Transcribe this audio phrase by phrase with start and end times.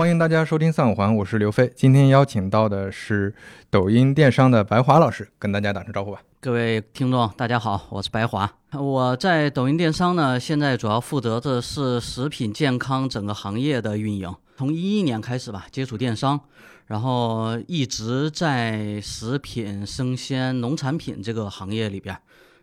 [0.00, 1.70] 欢迎大家收听三五环，我是刘飞。
[1.76, 3.34] 今天邀请到的是
[3.68, 6.22] 抖音电商的白华老师，跟大家打声招呼吧。
[6.40, 8.50] 各位听众，大家好，我是白华。
[8.72, 14.34] 我在抖音电商呢，现在主要负责的是食品健康整个行业的运营。
[14.56, 16.40] 从一一年开始吧，接触电商，
[16.86, 22.16] 然后一直在食品、生鲜、农产品这个行业里边，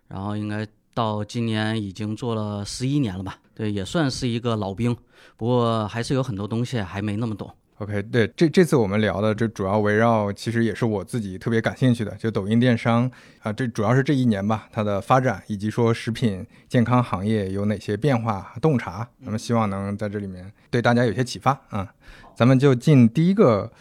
[0.07, 3.37] 然后应该到今年已经做了十一年了吧？
[3.57, 4.95] 对，也算是一个老兵。
[5.35, 7.51] 不过还是有很多东西还没那么懂。
[7.79, 13.09] OK，对，这这次我们聊的这主要围绕，其实也是我自己特别感兴趣的，就抖音电商
[13.41, 21.91] 啊，这主要是这一年吧，它的发展以及说食品健康行业有哪些变化洞察，那么希望能在这里面对大家有些启发啊。
[22.35, 23.71] 咱们就进第一个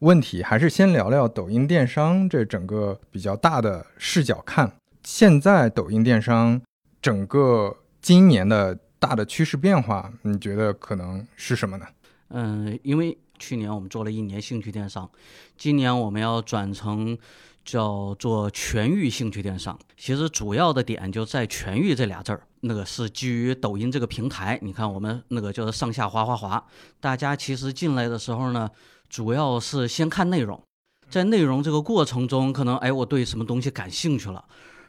[0.00, 6.60] 问题，还是先聊聊抖音电商这整个比较大的视角看，现在抖音电商
[7.02, 11.86] 整个今年的大的趋势变化，你觉得可能是什么呢？
[12.28, 13.18] 嗯，因为。
[13.36, 15.10] 去年我们做了一年兴趣电商，
[15.58, 17.18] 今年我们要转成
[17.64, 19.76] 叫做全域兴趣电商。
[19.96, 24.56] 其实主要的点就在“全域”这俩字儿，那个是基于抖音这个平台。
[24.62, 26.64] 你看我们那个就是上下滑滑滑，
[27.00, 28.70] 大家其实进来的时候呢，
[29.08, 30.62] 主要是先看内容，
[31.10, 34.42] 在内容这个过程中，可能哎我对什么东西感兴趣了。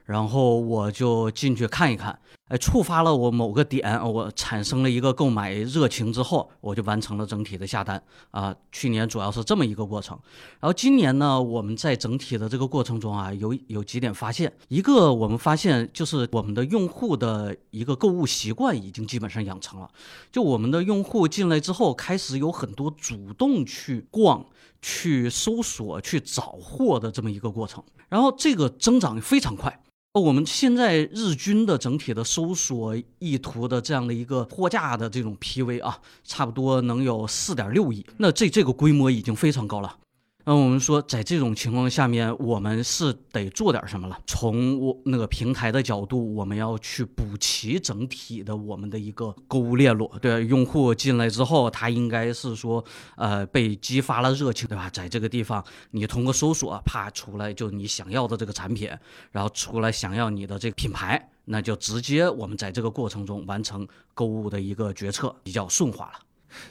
[0.06, 8.56] 然后我就进去看一看，哎，触发了我某个点，我产生了一个购买热情之后，我就完成了整体的下单啊。
[8.72, 10.16] 去年主要是这么一个过程，
[10.60, 14.54] 然后今年呢，我们在整体的这个过程中啊，有有几点发现。
[14.68, 19.90] 一个我们发现就是我们的用户的一个购物习惯已经基本上养成了，
[20.32, 24.46] 就我们的用户进来之后，开始有很多主动去逛、
[24.84, 29.82] 去搜索、去找货的这么一个过程，然后这个增长非常快。
[30.22, 39.98] 我们现在日均的整体的搜索意图的这样的一个货架的这种 PV 啊，差不多能有四点六亿，那这这个规模已经非常高了。
[40.48, 44.16] 那我们说，在这种情况下面，我们是得做点什么了。
[44.28, 50.08] 从我那个平台的角度，我们要去补齐整体的我们的一个购物链路。
[50.22, 52.86] 对，用户进来之后，他应该是说，
[53.16, 54.88] 呃，被激发了热情，对吧？
[54.92, 58.88] 在这个地方，你通过搜索，啪出来就你想要的这个产品，
[59.32, 66.20] 然后出来想要你的这个品牌，那就直接我们在这个过程中完成购物的一个决策，比较顺滑了。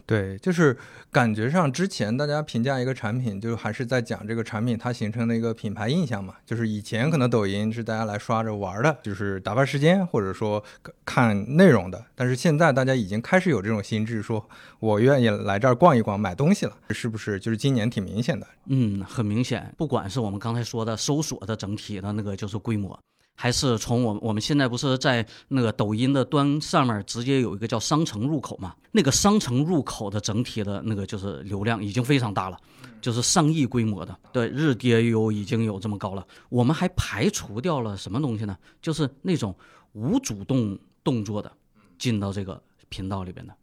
[0.07, 0.77] 对，就是
[1.11, 6.35] 感觉上之前大家评价一个产品，就还是在讲这个产品它形成的一个品牌印象嘛。
[6.45, 10.63] 就是以前可能抖音是大家来刷着玩的，就是打发时间或者说
[11.05, 12.05] 看内容的。
[12.15, 14.49] 但是现在大家已经开始有这种心智，说
[14.81, 17.39] 我愿意来这儿逛一逛、买东西了，是不是？
[17.41, 18.47] 就是今年挺明显的。
[18.67, 19.73] 嗯，很明显。
[19.77, 22.99] 不管是我们刚才说的搜索的整体的那个就是规模。
[23.35, 28.75] 还是从我我们现在不是在那个抖音的端上面直接有一个叫商城入口嘛？
[28.93, 32.57] 那个商城入口的整体的那个就是流量已经非常大了，
[33.01, 36.25] 就是上亿规模的，对日 DAU 已经有这么高了。
[36.49, 38.57] 我们还排除掉了什么东西呢？
[38.81, 39.55] 就是那种
[39.93, 41.51] 无主动动作的
[41.99, 43.55] 进到这个频道里边的，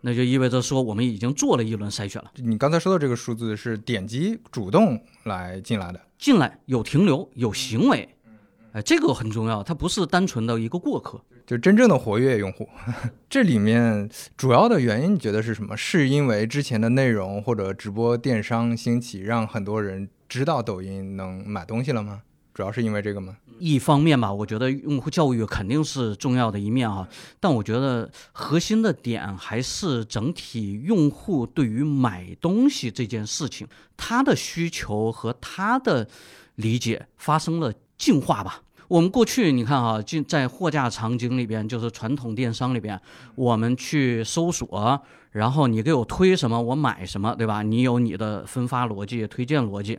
[0.00, 2.32] 那就意味着说我们已经做了一轮筛选了。
[2.36, 8.08] 你刚才说的这个数字是点击主动来进来的，进来有停留有行为。
[8.72, 12.66] 哎，这个很重要，它不是单纯的一个过客，就真正的活跃用户。
[13.28, 15.76] 这里面主要的原因，你觉得是什么？
[15.76, 22.22] 是因为之前的内容或者直播电商兴起，让很多人知道抖音能买东西了吗？
[22.54, 23.36] 主要是因为这个吗？
[23.58, 27.06] 一方面吧，我觉得用户教育肯定是重要的一面啊，
[27.38, 33.68] 但我觉得核心的点还是整体用户对于买东西这件事情，
[33.98, 36.08] 他的需求和他的
[36.54, 37.70] 理解发生了。
[37.98, 38.62] 进化吧。
[38.92, 43.00] 我们过去你看啊，进在货架场景里边，就是传统电商里边，
[43.34, 45.00] 我们去搜索，
[45.30, 47.62] 然后你给我推什么，我买什么，对吧？
[47.62, 49.98] 你有你的分发逻辑、推荐逻辑。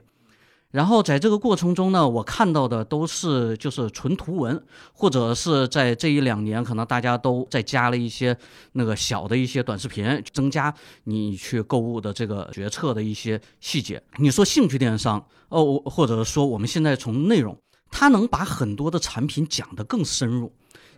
[0.69, 4.63] 然后在这个过程中呢，我看到的都是就是纯图文，
[4.93, 8.37] 或者是在这一两年，可能大家都在加了一些
[8.73, 10.71] 那个小的一些短视频，增加
[11.05, 13.99] 你去购物的这个决策的一些细节。
[14.17, 17.57] 你说兴趣电商哦，或者说我们现在从内容。
[17.95, 20.51] 他能把很多的产品讲得更深入，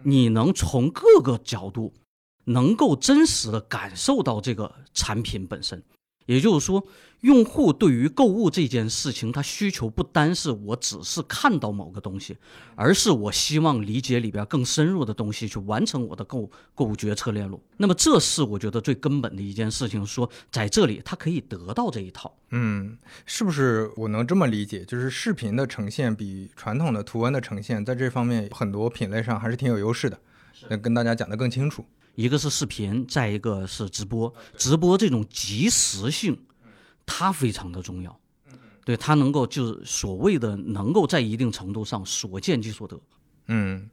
[0.03, 1.93] 你能从各个角度，
[2.45, 5.83] 能够真实的感受到这个产品本身。
[6.25, 6.85] 也就是说，
[7.21, 12.37] 用户对于购物这件事情，他需求不单是我只是看到某个东西，
[12.75, 17.61] 而是我希望理解里边更深入的东西，去完成我的购购物决策链路。
[17.77, 20.05] 那么，这是我觉得最根本的一件事情。
[20.05, 22.35] 说在这里，他可以得到这一套。
[22.51, 24.85] 嗯，是不是我能这么理解？
[24.85, 30.19] 就是视频的呈现比传统的图文的呈现，在这方面很多品类上还是挺有优势的，
[30.69, 31.85] 能跟大家讲得更清楚。
[32.15, 34.33] 一个是视频，再一个是直播。
[34.57, 36.37] 直播这种即时性，
[37.05, 38.19] 它非常的重要。
[38.83, 42.99] 对它能够就是所谓的能够在一定程度上所见即所得。
[43.47, 43.89] 嗯，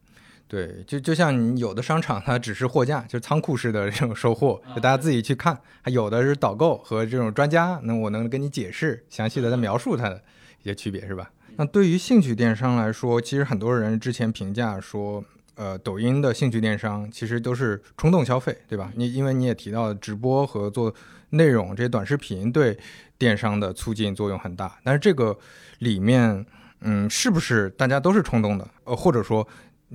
[0.47, 10.23] 对，就就像你有的商场它只是货架，就是仓库式的这种收货，就大家自己去看；还有的是导购和这种专家，那我能跟你解释详细的在描述它的
[10.61, 11.31] 一些区别，是吧？
[11.57, 15.25] 那对于兴趣电商来说，其实很多人之前评价说，
[15.63, 18.93] 呃，抖音的兴趣电商其实都是冲动消费，对吧？
[18.97, 20.93] 你因为你也提到直播和做
[21.31, 22.77] 内容这些短视频对。
[23.19, 25.39] 电商的促进作用很大，但是这个
[25.79, 26.45] 里面，
[26.81, 28.69] 嗯，是不是大家都是冲动的？
[28.83, 29.47] 呃，或者说，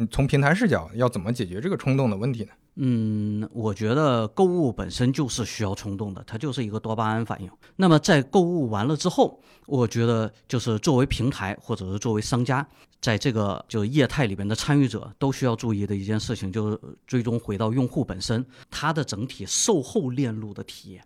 [0.09, 2.51] 从平台视角要怎么解决这个冲动的问题呢？
[2.79, 7.49] 嗯，我觉得购物本身就是需要冲动的，它就是一个多巴胺反应。
[7.75, 12.67] 那么在购物完了之后，我觉得就是作为平台或者是作为商家，
[13.01, 21.03] 在这个就业态里边的参与者都需要注意的一件事情，就是最终回到用户本身，它的整体售后链路的体验。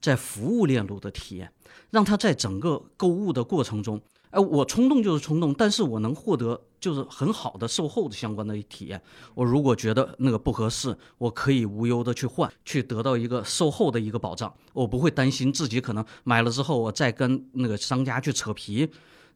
[0.00, 1.50] 在服务链路的体验，
[1.90, 4.00] 让他在整个购物的过程中，
[4.30, 9.00] 哎，我冲动就是冲动，但是我能获得就是很好的售后的相关的体验。
[9.34, 18.88] 我如果觉得那个不合适，我可以无忧的去换，去得到一个售后的一个保障，我不会担心自己可能买了之后我再跟那个商家去扯皮。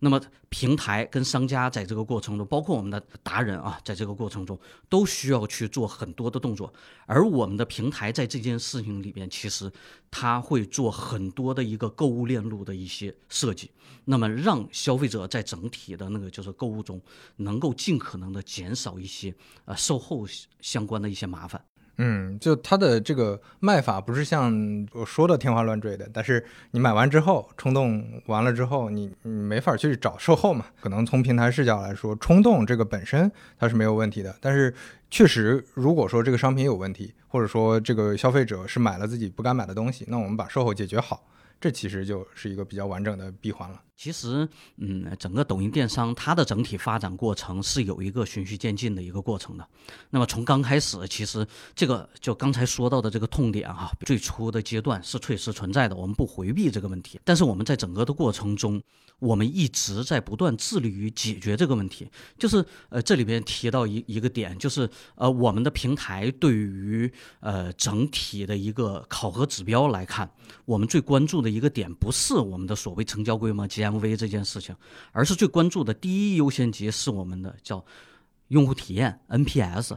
[0.05, 4.59] 那么，平台跟商家在这个过程中，包括我们的达人啊，在这个过程中
[4.89, 6.75] 都需要去做很多的动作。
[7.07, 9.71] 而我们的平台在这件事情里边，其实
[10.11, 13.71] 他会做很多的一个购物链路的一些设计，
[14.05, 17.01] 那么让消费者在整体的那个就是购物中，
[17.37, 19.33] 能够尽可能的减少一些
[19.67, 20.27] 呃售后
[20.61, 21.65] 相关的一些麻烦。
[21.99, 30.67] 嗯，就它的这个卖法不是像我说的天花乱坠的，但是你买完之后冲动完了之后，你你没法去找售后嘛？
[30.81, 34.75] 可能从平台视角来说，冲动这个本身它是没有问题的，但是
[35.11, 41.25] 确实如果说这个商品有问题，或者说这个消费者是买了自己不该买的东西，那我们把售后解决好，
[41.61, 43.81] 这其实就是一个比较完整的闭环了。
[43.97, 44.49] 其实，
[44.79, 49.65] 嗯，整个抖音电商它的整体发展过程是有一个循序渐进的一个过程的。
[50.11, 57.21] 那么从刚开始，其实这个就刚才说到的这个痛点哈，最初的阶段是确实存在的，我们不回避这个问题。
[57.23, 58.83] 但是我们在整个的过程中，
[59.21, 62.11] 我们一直在不断致力于解决这个问题。
[62.37, 70.29] 就是呃，这里边提到一一个点，就是呃，我们的平台对于呃整体的一个考核指标来看，
[70.65, 74.75] 我们最关注的一个点不是我们的所谓成交规模 MV 这件事情，
[75.12, 77.84] 而是最关注的第一优先级是我们的叫
[78.49, 79.96] 用户体验 NPS，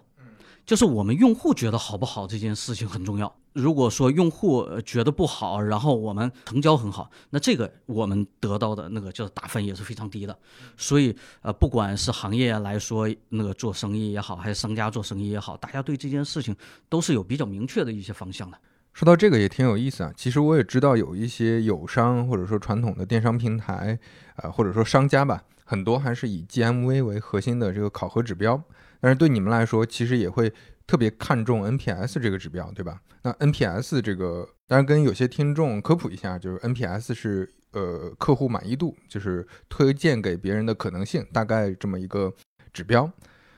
[0.66, 3.36] 就是我们用户觉得好不好这件事情很重要。
[3.54, 10.38] 如果说用户觉得不好，然后我们成交很好，那这个我们得到的那个叫打分也是非常低的。
[10.76, 16.54] 所以呃，不管是行业来说，那个做生意也好，还是商家做生意也好，大家对这件事情
[16.90, 18.60] 都是有比较明确的一些方向的。
[18.96, 24.00] 说到这个也挺有意思啊，其实我也知道有一些友商或者说传统的电商平台，
[24.38, 28.64] 呃或者说商家吧，很多还是以 GMV 为核心的这个考核指标。
[29.02, 30.50] 但是对你们来说，其实也会
[30.88, 33.02] 特别看重 NPS 这个指标，对吧？
[33.24, 42.34] 那 NPS 这个，当然跟有些听众科普一下，就是 NPS 是呃客户满意度，就是推荐给别人的可能性，大概这么一个
[42.72, 43.12] 指标。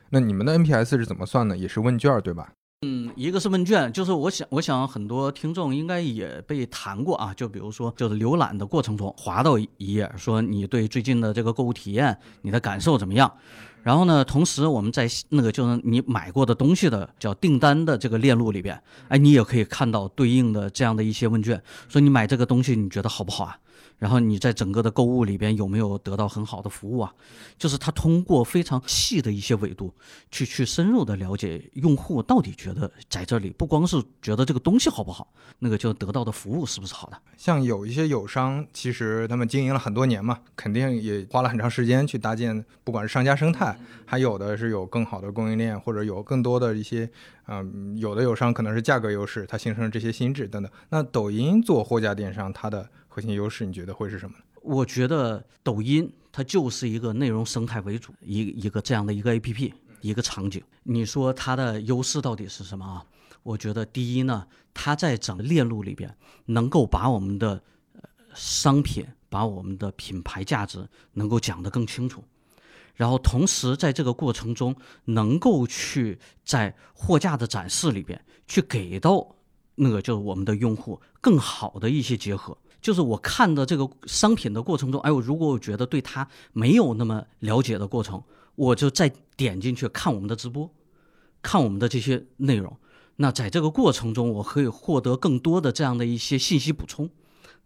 [0.09, 1.55] 那你们的 NPS 是怎么算呢？
[1.55, 2.51] 也是问卷，对吧？
[2.85, 13.33] 嗯，一个是问卷，就是我想，我想很多听众应该也被谈过啊，就比如说，就是浏览的过程中，滑到一页，说你对最近的这个购物体验，你的感受怎么样？
[13.81, 23.57] 然后呢，同时我们在那个就是你买过的东西的叫订单的这个链路里边，哎，你也可以看到对应的这样的一些问卷，说你买这个东西你觉得好不好啊？
[23.97, 27.13] 然后你在整个的购物里边有没有得到很好的服务啊？
[27.57, 29.93] 就是他通过非常细的一些维度，
[30.31, 37.17] 去去深入的了解用户到底觉得在这里不光是觉得这个东西好不好，那个就得到的服务是不是好的？
[37.35, 47.09] 像有一些友商，其实他们经营了很多年嘛，肯定也花了很长时间去搭建，不管是商家生态，还有的是有更好的供应链，或者有更多的一些，
[47.47, 50.71] 嗯，有的友商可能是价格优势，它形成了这些心智等等。
[50.89, 54.43] 那抖音做货架电商，它的核心优势你觉得会是什么呢？
[54.61, 60.63] 我觉得抖音它就是一个内容生态为主，一一个这样的一个 A P P，一个场景。
[60.83, 63.03] 你说它的优势到底是什么啊？
[63.41, 67.59] 我觉得第一呢，它在整个链路里边能够把我们的
[68.35, 72.23] 商品、把我们的品牌价值能够讲得更清楚，
[72.93, 79.33] 然后同时在这个过程中能够去在货架的展示里边去给到。
[79.79, 88.23] 那个就是我们的用户更好的一些结合，就是我看的这个商品的过程中，哎，我如果我觉得对它没有那么了解的过程，
[88.55, 90.69] 我就再点进去看我们的直播，
[91.41, 92.77] 看我们的这些内容，
[93.17, 97.09] 那在这个过程中，我可以获得更多的这样的一些信息补充。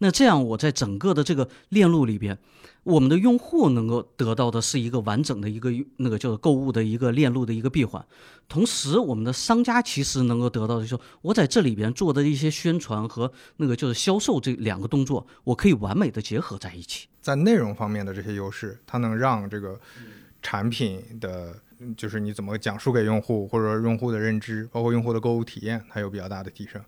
[0.03, 2.35] 那这样，我在整个的这个链路里边，
[2.81, 8.03] 我们的用户能够得到的是一个完整的一个那个叫购物的一个链路的一个闭环。
[8.49, 17.07] 同时，我们的商家其实能够得到的就是，我在这里边做的一些宣传和那个就是销售这两个动作，我可以完美的结合在一起。
[17.21, 19.79] 在内容方面的这些优势，它能让这个
[20.41, 21.55] 产品的，
[21.95, 26.81] 就是你怎么讲述给用户，或者说用户的认知，包括用户的购物体验，它有比较大的提升。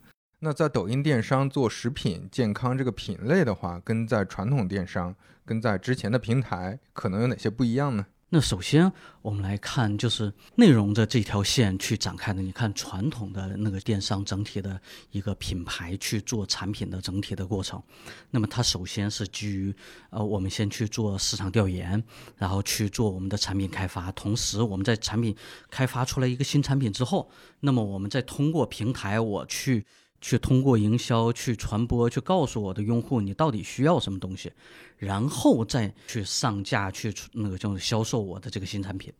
[0.46, 8.06] 那在抖音电商做食品健康这个品类的话，跟在传统电商，跟在之前的平台，可能有哪些不一样呢？
[8.28, 12.42] 那首先，我们来看就是内容的这条线去展开的。
[12.42, 14.78] 你看传统的那个电商整体的
[15.12, 17.82] 一个品牌去做产品的整体的过程，
[18.30, 19.74] 那么它首先是基于
[20.10, 22.04] 呃，我们先去做市场调研，
[22.36, 24.12] 然后去做我们的产品开发。
[24.12, 25.34] 同时，我们在产品
[25.70, 27.32] 开发出来一个新产品之后，
[27.62, 29.86] 那么我们再通过平台我去。
[30.24, 34.50] 去通过营销去传播，去告诉我的用户你到底需要什么东西，
[34.98, 39.12] 然后再去上架去那个叫销售我的这个新产品。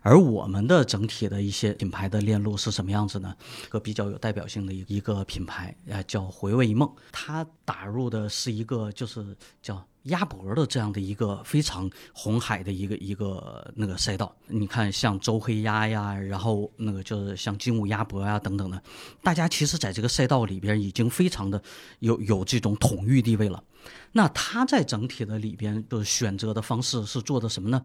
[0.00, 3.36] 而我们的整体的一些品牌的链路是什么样子呢？
[3.66, 9.86] 一个比较有代表性的一个品牌啊，叫回味一梦，它打入的是一个就是叫。
[10.08, 18.82] 鸭脖的这样的一个非常红海的一个一个那个赛道，你看像周黑鸭呀，然后那个就是像金武鸭脖呀等等的，
[19.22, 21.62] 大家其实在这个赛道里边已经非常的
[22.00, 23.62] 有有这种统御地位了。
[24.12, 27.84] 那他在整体的里边的选择的方式是做的什么呢？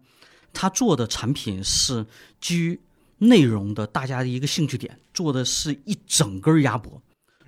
[0.52, 2.06] 他做的产品是
[2.40, 2.80] 基于
[3.18, 7.02] 内容的大家的一个兴趣点，做的是一整根鸭脖，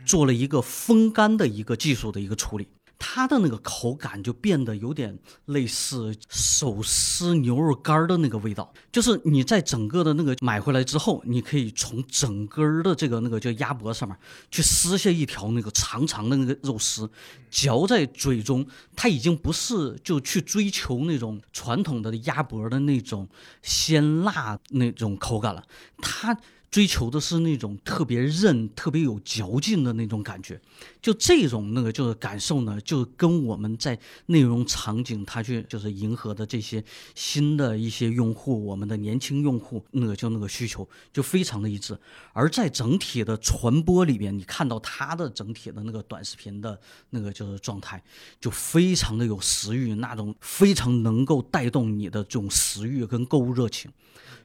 [0.04, 2.68] 做了一个风干的一个技术的一个处理。
[2.98, 14.16] 它的那个口感就变得有点类似手撕牛肉干的那个味道，就是你在整个的那个买回来之后，你可以从整根的这个那个叫鸭脖上面
[14.50, 17.08] 去撕下一条那个长长的那个肉丝，
[17.50, 23.28] 嚼在嘴中，它已经不是就去追求那种传统的鸭脖的那种
[23.62, 25.62] 鲜辣那种口感了，
[25.98, 26.36] 它。
[26.70, 30.60] 追求的是那种特别韧、特别有嚼劲的那种感觉，
[31.00, 41.98] 就这种那个就是感受呢，就跟我们在内容场景，它去就是迎合的这些新的一些用户，我们的年轻用户那个就那个需求就非常的一致。
[42.32, 46.78] 而在整体的传播里边，你看到它的整体的那个短视频的
[47.10, 48.02] 那个就是状态，
[48.38, 53.90] 就非常的有食欲，那种非常能够带动你的这种食欲跟购物热情。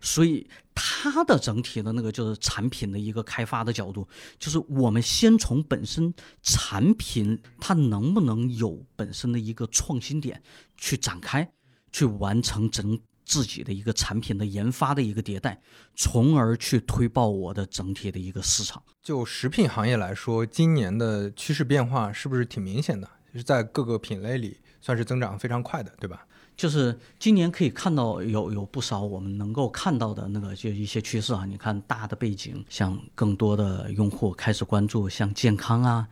[0.04, 4.08] 所以它的整体的那个就是产品的一个开发的角度，
[4.40, 10.42] 就是我们先从本身产品它能不能有本身的一个创新点
[10.78, 11.52] 去展开，
[11.92, 15.62] 去完成整自己的一个产品的研发的一个迭代，
[15.96, 18.82] 从而去推爆我的整体的一个市场。
[19.02, 23.10] 就食品行业来说，今年的趋势变化是不是挺明显的？
[23.34, 26.26] 就是在各个品类里算是增长非常快的，对吧？
[26.62, 36.08] 就是今年可以看到有有不少我们能够看到的那个就一些趋势啊，你看大的背景，像更多的用户开始关注像健康啊、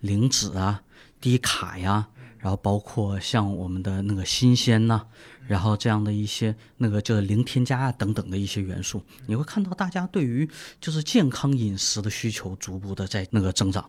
[0.00, 0.82] 零脂啊、
[1.22, 2.06] 低卡呀，
[2.36, 5.06] 然后包括像我们的那个新鲜呐，
[5.46, 10.46] 然后这样的一些那个就是零添加啊等等的一些元素，你会看到大家对于
[10.82, 13.88] 就是健康饮食的需求逐步的在那个增长。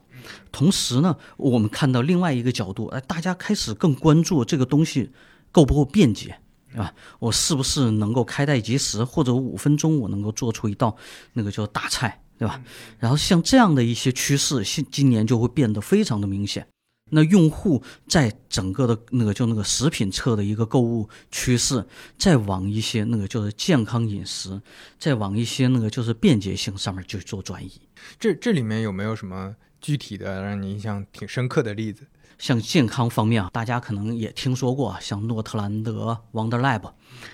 [0.50, 5.12] 同时呢，我们看到另外一个角度，哎，大家开始更关注这个东西。
[5.56, 6.38] 够不够便捷，
[6.70, 6.94] 对吧？
[7.18, 10.98] 我是不是能够开袋即食，或者五分钟我能够做出一道
[11.32, 12.62] 那个叫大菜，对吧？
[13.00, 16.68] 然后像这样的一些趋势，今今年就会变得非常的明显。
[17.12, 21.86] 那用户在整个的那个就那个食品侧的一个购物趋势，
[22.18, 24.62] 再往一些那个就是健康饮食，
[25.00, 27.72] 再往一些那个就是便捷性上面去做转移。
[28.20, 32.06] 这这里面有没有什么具体的让你印象挺深刻的例子？
[32.38, 36.92] 像健康方面啊，大家可能也听说过，像诺特兰德 Wonder Lab，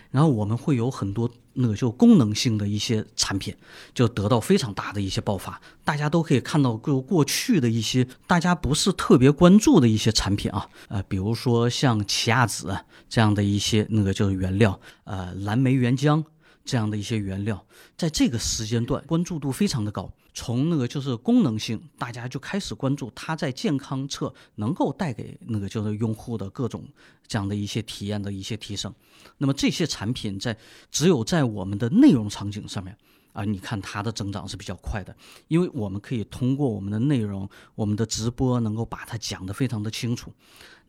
[0.09, 3.55] 然后我们会有很多那个就功能性的一些产品，
[3.93, 5.59] 就得到非常大的一些爆发。
[5.83, 12.75] 大家都可以看到，过过去的一些大家不是特别关注的一些产品啊，呃，比如说像奇亚籽
[13.09, 16.23] 这样的一些那个就是原料，呃，蓝莓原浆。
[16.63, 17.65] 这样的一些原料，
[17.97, 20.13] 在这个时间段关注度非常的高。
[20.33, 26.87] 从那个就是功能性，大家就开始关注它在健康侧能够带给那个就是用户的各种
[27.27, 28.93] 这样的一些体验的一些提升。
[29.37, 30.57] 那么这些产品在
[30.89, 32.97] 只有在我们的内容场景上面，
[33.33, 35.15] 啊，你看它的增长是比较快的，
[35.47, 40.33] 因为我们可以通过我们的内容、我们的直播，能够把它讲得非常的清楚，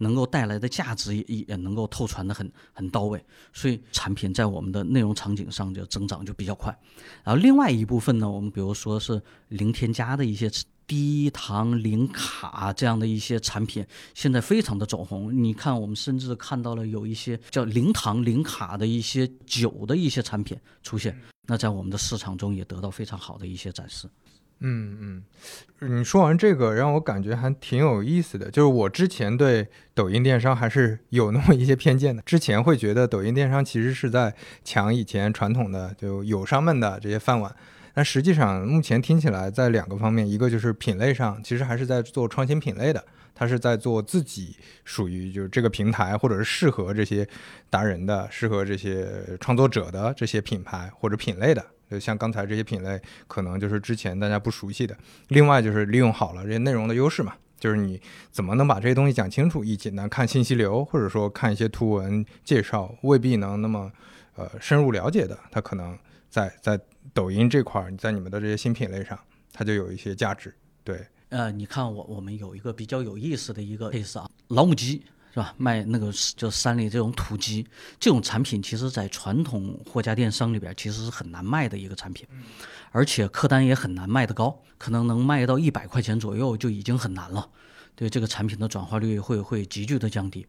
[0.02, 6.76] 能够带来的价值也也能够透传的很很到位，所以产品在我们的内容场景上就增长就比较快。
[7.25, 10.50] 然后另外一部分呢，我们比如说是零添加的一些。
[10.85, 15.32] 低糖零卡这样的一些产品，现在非常的走红。
[15.32, 21.16] 你看，我们甚至看到了有一些叫零糖零卡的一些酒的一些产品出现，
[21.47, 24.06] 那在我们的市场中也得到非常好的一些展示。
[24.64, 25.25] 嗯
[25.81, 28.50] 嗯，你说完这个，让我感觉还挺有意思的。
[28.50, 37.54] 就是我之前对抖音电商还是有那么一些偏见的，之前会觉得抖音电商其实是在抢以前传统的就友商们的这些饭碗。
[37.92, 43.04] 但实际上，目前听起来在两个方面，一个就是品类上，其实还是在做创新品类的，
[43.35, 47.28] 它是在做自己属于就是这个平台或者是适合这些
[47.69, 49.07] 达人的、适合这些
[49.40, 51.62] 创作者的这些品牌或者品类的。
[51.92, 54.96] 就像刚才这些品类，可能就是之前大家不熟悉的。
[55.28, 59.62] 另外就是利用好了这些内容的优势嘛，就是你怎么能把这些东西讲清楚？
[59.62, 63.92] 一简单看信息流，或者说看一些图文介绍，未必能那么
[64.37, 65.99] 呃深入了解的，它可能
[66.30, 66.80] 在在。
[67.12, 69.18] 抖音这块儿，在你们的这些新品类上，
[69.52, 70.54] 它就有一些价值。
[70.84, 75.02] 对，呃，你看我我们有一个比较有意思的一个 case 啊，老母鸡
[75.33, 75.55] 是吧？
[75.57, 77.67] 卖那个就山里这种土鸡，
[77.99, 82.27] 这种产品其实在传统货架电商里边其实是很难卖的一个产品，
[82.91, 87.49] 而且客单也很难卖得高，可能能卖到一百块钱左右就已经很难了。
[87.95, 90.47] 对这个产品的转化率会会急剧的降低。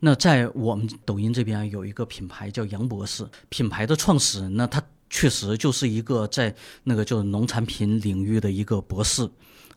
[0.00, 4.82] 那在我们抖音这边有一个品牌叫杨博士，品牌的创始人呢，他。
[5.10, 6.54] 确实就是一个在
[6.84, 9.26] 那个就是农产品领域的一个博士。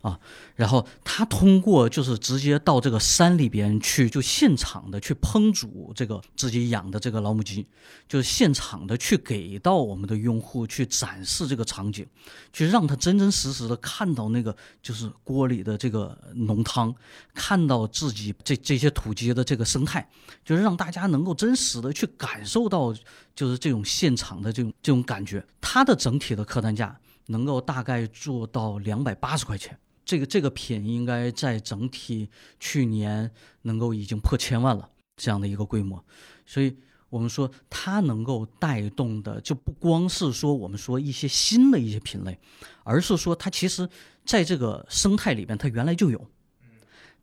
[0.02, 0.20] 啊，
[0.56, 7.68] 然后他通过就是直接到这个山里边去，就现场的去烹煮这个自己养的这个老母鸡，
[8.08, 12.06] 就是现场的去给到我们的用户去展示这个场景，
[12.52, 16.94] 去让他真真实实的看到那个就是锅里的这个浓汤，
[17.36, 20.10] 看到自己这这些土鸡的这个生态，
[20.44, 22.92] 就是让大家能够真实的去感受到
[23.36, 25.46] 就是这种现场的这种这种感觉。
[25.62, 29.78] 它的整体的客单价能够大概做到两百八十块钱。
[30.12, 36.04] 这个这个品应该在整体去年能够已经破千万了这样的一个规模，
[36.46, 36.76] 所以
[37.08, 42.38] 我们说它能够带动的就不光是说我们说一些新的一些品类，
[42.84, 43.88] 而是说它其实
[44.26, 46.30] 在这个生态里边它原来就有，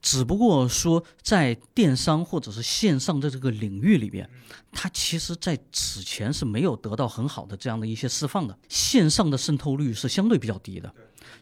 [0.00, 4.26] 只不过说在电商或者是线上的这个领域里边，
[4.72, 10.94] 它其实在此前是没有得到很好的这样的一些释放的，线上的渗透率是相对比较低的。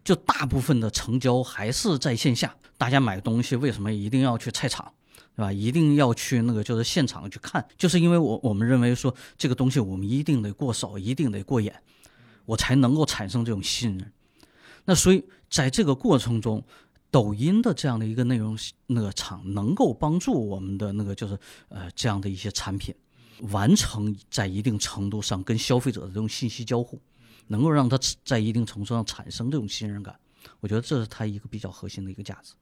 [0.05, 4.93] 就大部分的成交还是在线下，大家买东西为什么一定要去菜场，
[5.35, 5.53] 对吧？
[5.53, 11.75] 一定要去那个就是现场去看，就是因为我我们认为说这个东西我们一定得过手，一定得过眼，
[12.45, 14.13] 我才能够产生这种信任。
[14.85, 16.65] 那所以在这个过程中，
[17.11, 22.95] 抖音的这样的一个内容那个厂能够帮助我们的那个就是呃这样的一些产品，
[23.51, 27.01] 完成在一定程度上跟消费者的这种信息交互。
[27.49, 30.15] 能够让他在一定程度上产生这种信任感，
[30.61, 32.55] 我觉得这是它一个比较核心的一个价值。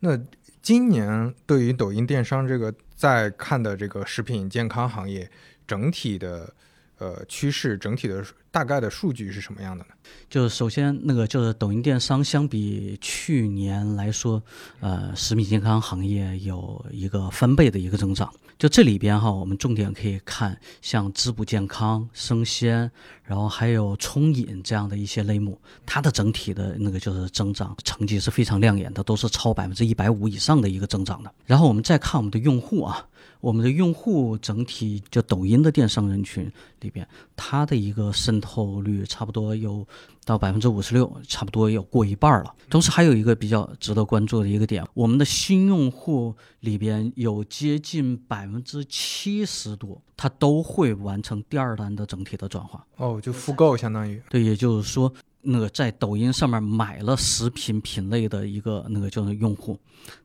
[0.00, 0.18] 那
[0.60, 5.30] 今年对于抖音电商这个在看的这个食品健康行业
[5.66, 6.52] 整体的
[6.98, 9.90] 呃趋势，整体的大概的数据是什么样的呢？
[10.28, 14.42] 就是首先那个就是抖音电商相比去年来说，
[14.80, 18.32] 呃，食品健康行业有一个翻倍的一个增长。
[18.62, 22.88] 就这里边哈，我们重点可以看像滋补健康、生鲜，
[23.24, 31.34] 然后还有冲饮这样的一些类目，它的整体的那个就是增长成绩是非常亮眼的，都是超百分之一百五以上的一个增长的。
[31.44, 33.04] 然后我们再看我们的用户啊。
[33.40, 37.06] 我们的用户整体就抖音的电商人群里边，
[37.36, 39.86] 它的一个渗透率差不多有
[40.24, 42.54] 到百分之五十六，差不多有过一半了。
[42.70, 52.86] 同时还有一个比较值得关注的一个点，我们的新用户里边有接近百分之七十多，他都会完成第二单的整体的转化。
[52.96, 54.22] 哦，就复购相当于。
[54.30, 55.12] 对，也就是说。
[55.42, 59.78] 那个在抖音上面买了食品品类的一个那个就是用户，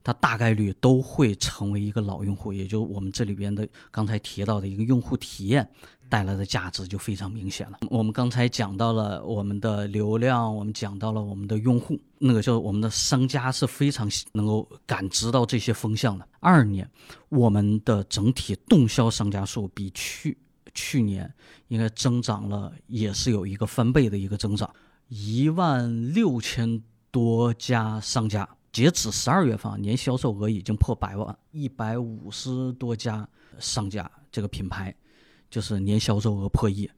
[0.03, 5.67] 他大概率都会成为一个老用户，也就我们这里边的刚才提到的一个用户体验
[6.07, 7.79] 带来的价值就非常明显了。
[7.89, 16.27] 我们刚才讲到了我们的流量，我们讲到了我们的用户，那个叫我们的商家是非常能够感知到这些风向的。
[16.39, 16.89] 二年，
[17.29, 20.37] 我们的整体动销商家数比去
[20.75, 21.33] 去年
[21.69, 24.69] 应该增长了，也是有一个翻倍的一个增长。
[25.07, 34.93] 一万六千多家商家，截止十二月份，年销售额已经破百万，一百五十多家商家，这个品牌
[35.49, 36.89] 就是年销售额破亿。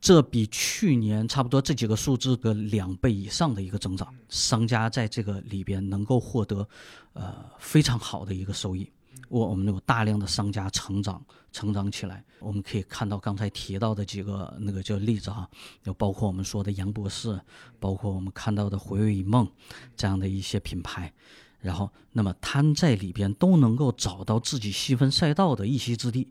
[0.00, 6.68] 这比去年差不多这几个数字的两倍以上的一个增长，商家在这个里边能够获得
[7.14, 8.88] 呃非常好的一个收益。
[9.28, 11.20] 我我们有大量的商家成长
[11.56, 15.48] 成长起来，我们可以看到刚才提到的几个那个叫例子哈，
[15.82, 17.40] 就包括我们说的杨博士，
[17.80, 19.48] 包括我们看到的回味一梦
[19.96, 21.10] 这样的一些品牌，
[21.60, 26.28] 然后那么他们在里边都能够找到自己细分赛道的一席之地。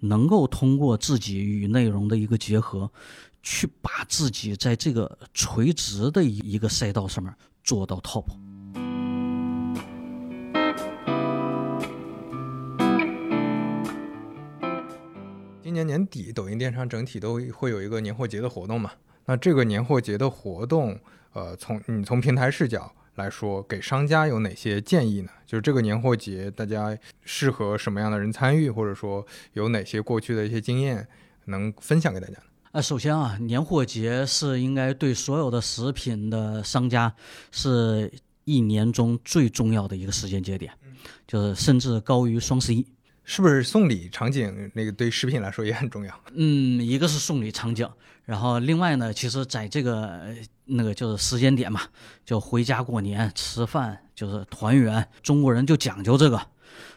[0.00, 2.92] 能够通过自己与内容的一个结合，
[3.42, 7.34] 去把自己在这个垂直的一一个赛道上面
[7.64, 8.26] 做到 top。
[15.76, 18.90] 年年底，抖音电商整体都会有一个年货节的活动嘛？
[19.26, 20.98] 那这个年货节的活动，
[21.34, 22.90] 呃，从你从平台视角。
[23.16, 25.30] 来说，给商家有哪些建议呢？
[25.46, 31.08] 就是这个年货节，大家适合什么样的人参与，或者说有哪些过去的一些经验
[31.46, 32.40] 能分享给大家呢？
[32.72, 37.14] 呃，首先啊，年货节是应该对所有的食品的商家
[37.50, 38.12] 是
[38.44, 40.70] 一年中最重要的一个时间节点，
[41.26, 42.86] 就是甚至高于双十一。
[43.26, 46.20] 是不是送礼场景那个对食品来说也很重要？
[46.32, 47.86] 嗯，一个是送礼场景，
[48.24, 50.34] 然后另外呢，其实在这个
[50.64, 51.82] 那个就是时间点嘛，
[52.24, 56.40] 就回家过年吃饭就是团圆，中国人就讲究这个，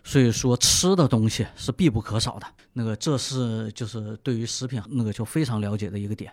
[0.04, 2.46] 所以说吃的东西是必不可少的。
[2.74, 6.32] 那个这是就是对于食品那个就非常了解的一个点。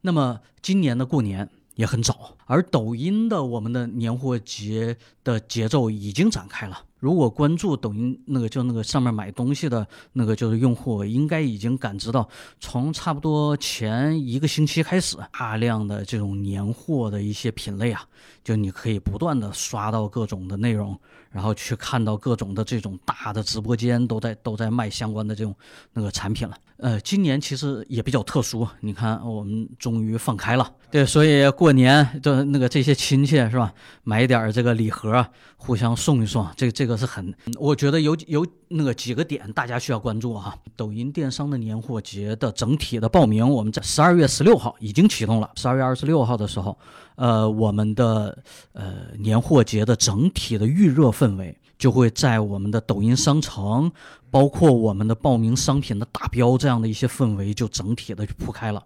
[0.00, 1.46] 那么今年的过年。
[1.76, 6.85] 也很早，而抖音的我们的年货节的节奏已经展开了。
[6.98, 12.28] 如果关注抖音那个就那个上面买东西的那个就是用户，应该已经感知到，
[12.58, 18.02] 从差不多前一个星期开始，大量的这种年货的一些品类啊，
[18.42, 20.98] 就你可以不断的刷到各种的内容，
[21.36, 25.54] 然后去看到各种的这种大的直播间都在都在卖相关的这种
[25.92, 26.56] 那个产品了。
[26.78, 33.72] 呃，今年其实也比较特殊，你看我们终于放开了，对，所以过年的那个这些亲戚是吧，
[34.02, 40.54] 买点这个礼盒，互相送一送，这这个是很，我觉得有有那个几个点大家需要关注哈。
[40.74, 46.78] 抖音电商的年货节的整体的报名，我们在十二月十六号已经启动了，十二月二十六号的时候，
[47.16, 51.58] 呃，我们的呃年货节的整体的预热氛围。
[51.78, 53.92] 就会在我们的抖音商城，
[54.30, 58.82] 包括我们的报名商品的打标这样的一些氛围，就整体的铺开了。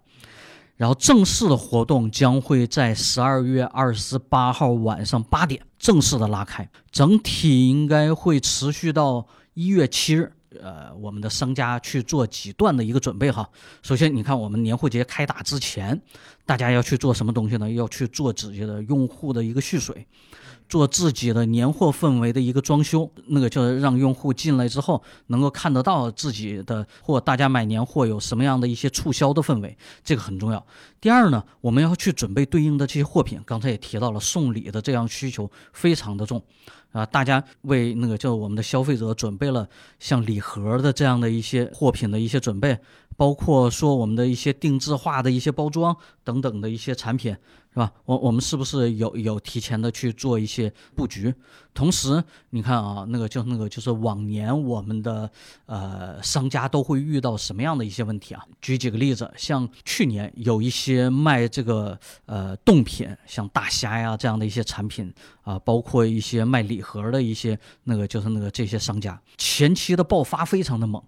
[0.75, 10.33] 然后正式的活动将会在十二月二十八号晚上八点正式的拉开，整体应该会持续到一月七日。
[10.59, 13.47] 呃，我们的商家去做几段的一个准备哈。
[13.81, 16.01] 首先，你看我们年货节开打之前，
[16.45, 17.69] 大家要去做什么东西呢？
[17.69, 20.07] 要去做自己的用户的一个蓄水。
[20.69, 30.65] 做自己的年货氛围的一个装修，那个就是让用户进来之后能够看得到自己的或大家买年货有什么样的一些促销的氛围，这个很重要。
[31.01, 36.41] 第二呢，我们要去准备对应的这些货品，刚才也提到了送礼的这样需求非常的重，
[36.91, 39.67] 啊，大家为那个叫我们的消费者准备了
[39.99, 42.77] 像礼盒的这样的一些货品的一些准备，
[43.15, 47.35] 包括说我们的一些定制化的一些包装等等的一些产品。
[47.73, 47.89] 是吧？
[48.03, 51.33] 我我们是不是有有提前的去做一些布局？
[51.73, 55.31] 同时，你看啊，那个就那个就是往年我们的
[55.67, 58.43] 呃商家都会遇到什么样的一些问题啊？
[58.59, 71.01] 举几个例子，像去年有一些卖这个呃冻品，像大虾呀这样的一些产品啊，包括一些卖礼盒的一些那个就是那个这些商家，前期的爆发非常的猛，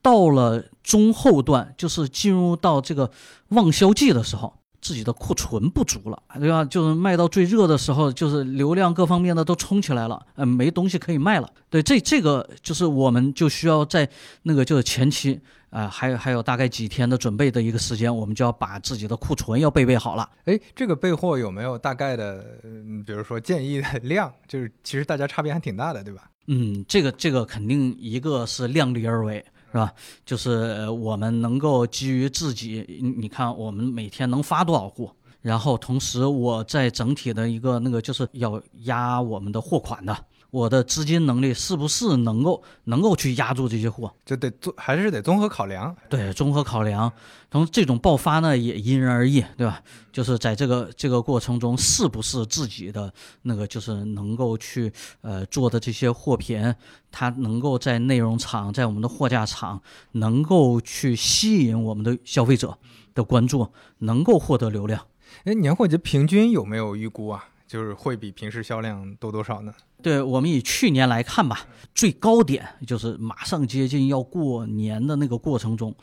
[0.00, 3.10] 到了中后段，就是进入到这个
[3.48, 4.54] 旺销季的时候。
[4.80, 6.64] 自己的库存不足了，对吧？
[6.64, 11.50] 就是卖到最热的时候，就是流量各方面的都冲起来了，呃，没东西可以卖了。
[11.68, 14.08] 对，这这个就是我们就需要在
[14.42, 20.28] 那个就是前期啊，还有还有大概几天的准备的一个时间，我们就要把自己的库存要备备好了。
[20.44, 24.32] 哎，这个备货有没有大概的，嗯比如说建议的量？
[24.46, 26.30] 就是其实大家差别还挺大的，对吧？
[26.46, 29.44] 嗯，这个这个肯定一个是量力而为。
[29.78, 29.94] 是吧？
[30.24, 32.84] 就是我们能够基于自己，
[33.16, 40.16] 你看我们每天能发多少货，然后同时我在整体的一个那个就是要压我们的货款的。
[40.50, 44.10] 我的资金能力是不是能够能够去压住这些货？
[44.24, 45.94] 就得综还是得综合考量。
[46.08, 47.12] 对，综合考量。
[47.50, 49.82] 从这种爆发呢，也因人而异，对吧？
[50.10, 56.74] 就是在这个这个过程中，是不是自己的那个就是能够去呃做的这些货品，
[57.10, 59.82] 它能够在内容场，在我们的货架场，
[60.12, 62.78] 能够去吸引我们的消费者
[63.14, 65.06] 的关注，能够获得流量。
[65.44, 67.48] 哎，年货节平均有没有预估啊？
[67.66, 69.72] 就是会比平时销量多多少呢？
[70.02, 75.94] 对我们以去年来看吧，最高点就是马上接近要过年的那个过程中，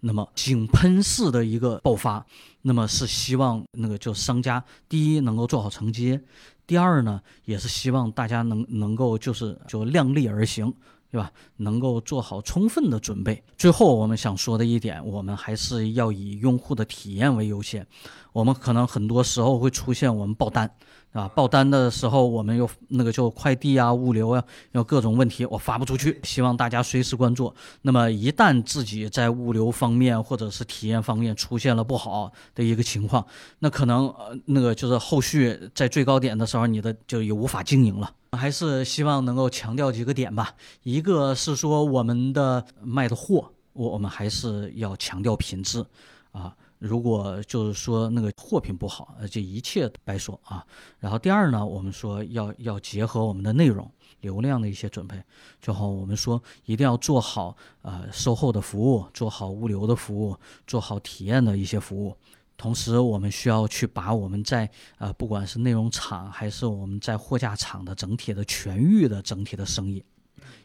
[0.00, 2.24] 那么井喷式的一个爆发，
[2.62, 6.20] 那么是希望那个就商家第一能够做好承接，
[6.66, 10.74] 第二呢也是希望大家能能够就是就量力而行。
[11.10, 11.32] 对吧？
[11.56, 13.42] 能够做好充分的准备。
[13.56, 17.86] 最后，我们想说的一点，我们还是要以用户的体验为优先。
[18.30, 20.70] 我们可能很多时候会出现我们爆单。
[21.18, 26.20] 啊，爆单的时候，我们又那个就快递啊、物流啊，有各种问题，我发不出去。
[26.22, 27.52] 希望大家随时关注。
[27.82, 33.26] 那么，一旦自己在物流方面或者是体验方面出现了不好的一个情况，
[33.58, 38.08] 那可能呃那个就是后续在最高点的时候，你的就也无法经营了。
[38.36, 40.54] 还是希望能够强调几个点吧。
[40.84, 45.84] 一个是说我们的卖的货，我我们还是要强调品质
[46.30, 46.54] 啊。
[46.78, 50.64] 如果就是说那个货品不好，呃，这一切白说啊。
[50.98, 55.22] 然后第二呢，我们说要要结合我们的内容、流量的一些准备，
[55.60, 60.36] 就好我们说一定要做好呃售后的服务，做好物流的服务，
[60.66, 62.16] 做好体验的一些服务。
[62.56, 70.04] 同时，我们需要去把我们在呃不管是内容厂还是我们在货架厂的整体的全域的整体的生意，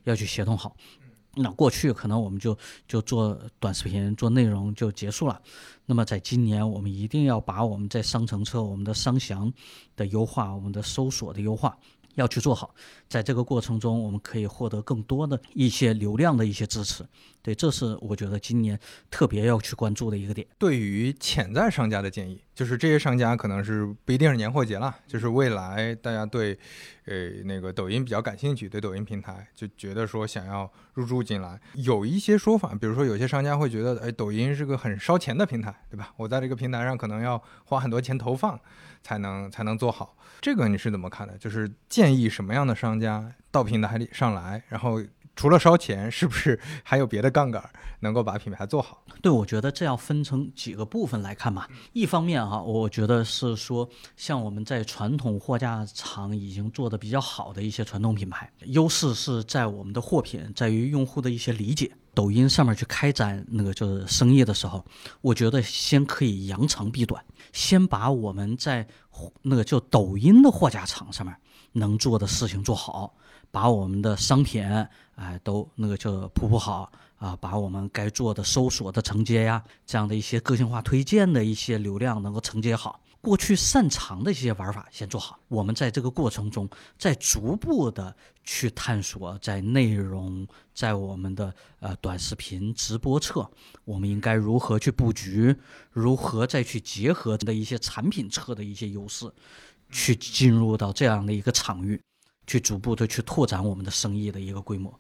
[0.04, 0.76] 要去协同好。
[1.36, 5.42] 那过去可能我们就就做短视频、做内容就结束了。
[5.86, 9.52] 那么在今年，我们一定要把我们在商城车、我们的商详
[9.96, 11.78] 的优化、我们的搜索的优化
[12.16, 12.74] 要去做好。
[13.08, 17.06] 在这个过程中，我们可以获得更多的一些流量的一些支持。
[17.42, 18.80] 对，这是我觉得今年
[19.12, 20.48] 特别要去关注的一个点。
[20.58, 26.58] 对于潜在商家的建议，就是这些商家可能是不一定是年货节了，就是未来大家对，
[27.04, 31.60] 呃，那个抖音比较感兴趣，对抖音平台就觉得说想要入驻进来。
[31.74, 36.14] 有一些说法，比如说有些商家会觉得，哎，抖音是个很烧钱的平台，对吧？
[36.16, 38.58] 我在这个平台上可能要花很多钱投放，
[39.02, 40.16] 才能才能做好。
[40.44, 41.38] 这个你是怎么看的？
[41.38, 45.02] 就是建议什么样的商家到平台里上来，然后？
[45.36, 47.64] 除了烧钱，是不是 还有别的杠杆
[48.00, 49.04] 能够把品牌做好？
[49.22, 51.68] 对，我觉得这要分成几个部分来看吧。
[51.92, 61.92] 一方面哈，我觉得是说，像我们在传统货架厂已经做的比较好的一些传统品牌，优势是在我们的货品，在于用户的一些理解。
[62.16, 64.86] 抖音上面去开展那个就是生意的时候，
[65.22, 68.88] 我觉得先可以扬长避短，先把我们在
[69.42, 71.36] 那个就抖音的货架厂上面
[71.72, 73.16] 能做的事情做好。
[73.54, 74.66] 把我们的商品，
[75.14, 83.00] 哎，都那个叫铺铺好啊，把我们该做的搜索的承接呀，这样的一些个性化推荐的一些流量能够承接好。
[83.22, 85.40] 过去擅长的一些玩法先做好。
[85.50, 88.14] 我们在这个过程中，再逐步的
[88.44, 93.48] 去探索，在内容，在我们的呃短视频直播侧，
[93.86, 95.56] 我们应该如何去布局，
[95.92, 99.32] 如何再去结合的一些产品侧的一些优势，
[99.92, 102.02] 去进入到这样的一个场域。
[102.46, 104.94] 去逐步的去拓展我们的生意的一个规模，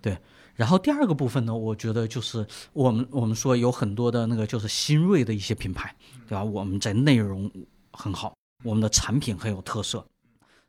[0.00, 0.18] 对。
[0.54, 5.92] 然后第二个部分呢，我觉得就是我们我们说有很多的那个就是新锐的一些品牌，
[6.28, 6.44] 对吧？
[6.44, 7.50] 我们在内容
[7.92, 10.06] 很好，我们的产品很有特色。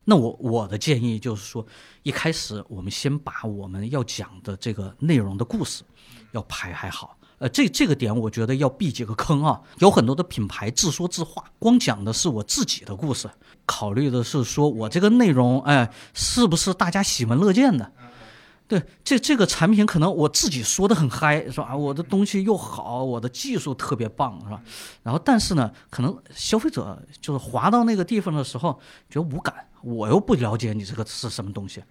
[0.03, 1.63] 那我我的建议就是说，
[2.01, 5.83] 一开始我们先把我们要讲的这个内容的故事
[6.31, 7.14] 要排还好。
[7.37, 9.61] 呃，这这个点我觉得要避几个坑啊。
[9.79, 13.29] 有很多的品牌自说自话，光讲的是我自己的故事，
[13.65, 17.91] 考虑的是说我这个内容，哎，是不是大家喜闻乐见的？
[18.67, 21.75] 对，这这个产品可能我自己说的很嗨，是吧？
[21.75, 24.59] 我的东西又好，我的技术特别棒，是吧？
[25.03, 31.83] 然后但是呢，可能消费者就是滑到那个地方的时候觉得无感，我又不了解你这个是什么东西。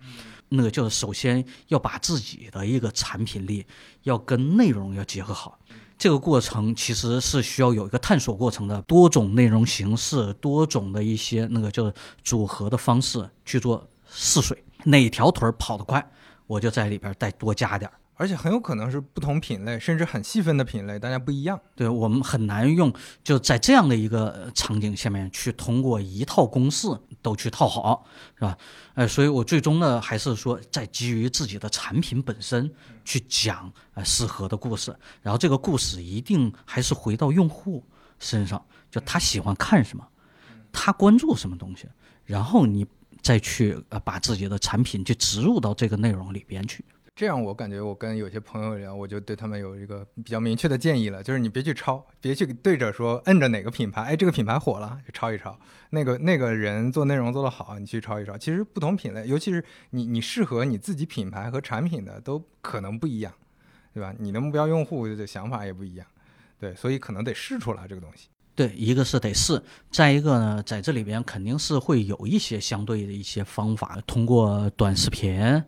[0.56, 3.64] 那个就是首先要把自己的一个产品力
[4.02, 5.58] 要跟内容要结合好，
[5.98, 16.04] 这个过程其实是需要有一个探索过程的，多种内容形式，多种的一些那个就是组合的方式去做试水，哪条腿跑得快，
[16.46, 17.94] 我就在里边再多加点儿。
[18.16, 21.61] 而且很有可能是不同品类，甚至很细分的品类，大家不一样。
[21.74, 22.92] 对我们很难用
[23.24, 26.87] 就在这样的一个场景下面去通过一套公式
[27.20, 28.57] 都去套好，是吧？
[28.94, 32.70] 哎，所以我最终呢还是说，在基于自己的产品本身
[33.05, 37.85] 去讲呃适合的故事，然后这个故事一定还是回到用户
[38.20, 40.07] 身上，就他喜欢看什么，
[40.70, 41.88] 他关注什么东西，
[42.24, 42.87] 然后你
[43.20, 46.85] 再去呃把自己的产品去植入到这个内容里边去。
[47.16, 55.57] 这样我感觉我跟有些朋友聊，我就对他们有一个比较明确的建议了，就是你别去抄，别去对着说摁着哪个品牌，哎，这个品牌火了就抄一抄，
[55.90, 58.37] 那个那个人做内容做得好，你去抄一抄。
[58.37, 63.33] 其实不同品类，尤其是你你适合你自己品牌和产品的都可能不一样，
[63.92, 64.12] 对吧？
[64.18, 66.05] 你的目标用户的想法也不一样，
[66.59, 68.27] 对，所以可能得试出来这个东西。
[68.57, 75.62] 对，一个是得试，再一个呢，在这里边肯定是会有一些相对的一些方法，通过短视频。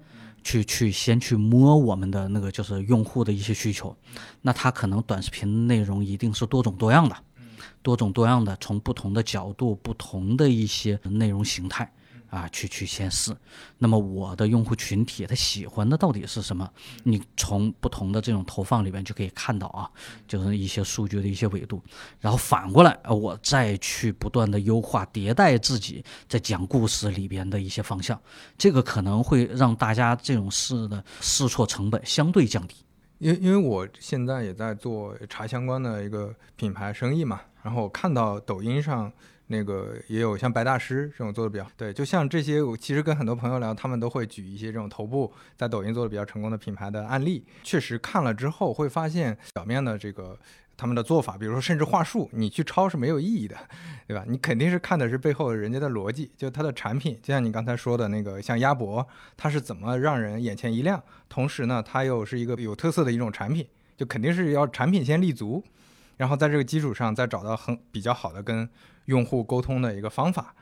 [0.47, 3.97] 去去先去摸我们的那个就是用户的一些需求，
[4.43, 7.17] 那它可能短视频内容一定是多种多样的，
[7.83, 11.93] 多种多样的，从不同的角度、不同的一些内容形态。
[12.29, 13.35] 啊，去去先试。
[13.79, 16.69] 那么我的用户群体他喜欢的到底是什么？
[17.05, 19.91] 你从不同的这种投放里面就可以看到啊，
[20.27, 21.83] 就是一些数据的一些维度。
[22.21, 28.21] 然后反过来，我再去不断的优化迭代自己在讲故事里边的一些方向，
[28.59, 32.77] 这个可能会让大家这种试的试错成本相对降低。
[33.19, 39.13] 因为因为我现在也在做茶相关的一个品牌生意嘛，然后我看到抖音上。
[39.49, 47.45] 那个也有像白大师这种做的比较对，就像这些，我其实跟很多朋友聊，他们都会举一些这种头部在抖音做的比较成功的品牌的案例。
[47.63, 50.39] 确实看了之后会发现，表面的这个
[50.77, 53.57] 他们的做法，比如说甚至话术，你去抄是没有意义的，
[54.07, 54.25] 对吧？
[54.27, 59.07] 你肯定是看的是背后人家的逻辑，就他的产品，就像你刚才说的那个像鸭脖，
[59.37, 65.63] 它是怎么让人眼前一亮，同时呢，它又是一个有特色的一种产品，就肯定是要产品先立足，
[66.17, 68.69] 然后在这个基础上再找到很比较好的跟。
[69.07, 70.53] 用户沟通的一个方法，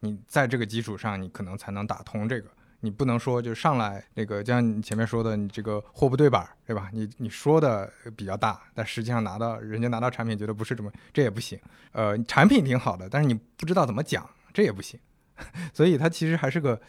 [0.00, 2.50] 你在这个基础上，你可能才能打通这个。
[2.80, 6.90] 你不能说就上来那个，就像你前面说的，你这个货不对板，对吧？
[6.92, 11.58] 你你说的比较大，但实际上拿到人家拿到产品觉得不是这么，这也不行。
[11.92, 15.00] 呃，产品挺好的，但是你不知道怎么讲，这也不行。
[15.74, 16.80] 所以它其实还是个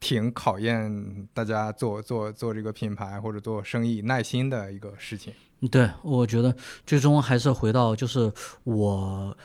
[0.00, 5.32] 挺考验大家做做做这个品牌或者做生意耐心的一个事情。
[5.70, 6.54] 对，我觉得
[6.86, 8.32] 最终还是回到就是
[8.64, 9.36] 我。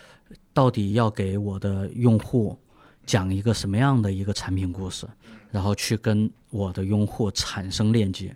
[0.54, 2.56] 到底要给我的用户
[3.06, 5.08] 讲一个什么样的一个产品故事，
[5.50, 8.36] 然后去跟我的用户产生链接？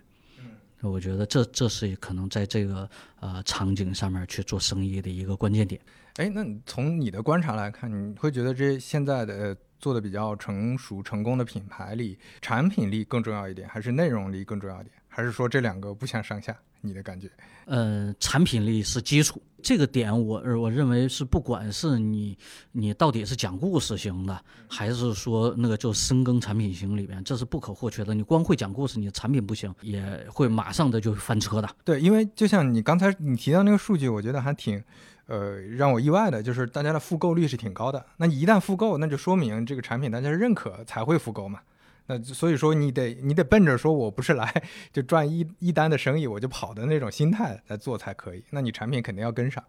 [0.80, 2.88] 我觉得这这是可能在这个
[3.20, 5.80] 呃场景上面去做生意的一个关键点。
[6.16, 14.94] 哎，那从你的观察来看，你会觉得这现在的做的比较成熟成功的品牌里，产品力更重要一点，还是内容力更重要一点？
[15.08, 16.56] 还是说这两个不相上下？
[16.80, 17.30] 你的感觉？
[17.66, 22.34] 呃，产品力是基础，这个点我我认为是，不管是你
[22.72, 28.14] 你到底是讲故事型的，还是说那个就深耕产品型里边，这是不可或缺的。
[28.14, 31.68] 你光会讲故事，你的产品不行，也会马上的就翻车的。
[31.84, 34.82] 对，因为就像你刚才你提到那个数据，我觉得还挺
[35.26, 38.04] 呃让我意外的，就是大家的复购率是挺高的。
[38.16, 41.60] 那你一旦复购，那就说明这个产品大家认可才会复购嘛。
[42.06, 48.44] 那所以说，你得你得奔着说我不是来就赚一一单的生意我就跑的那种心态来做才可以。
[48.50, 49.64] 那你产品肯定要跟上。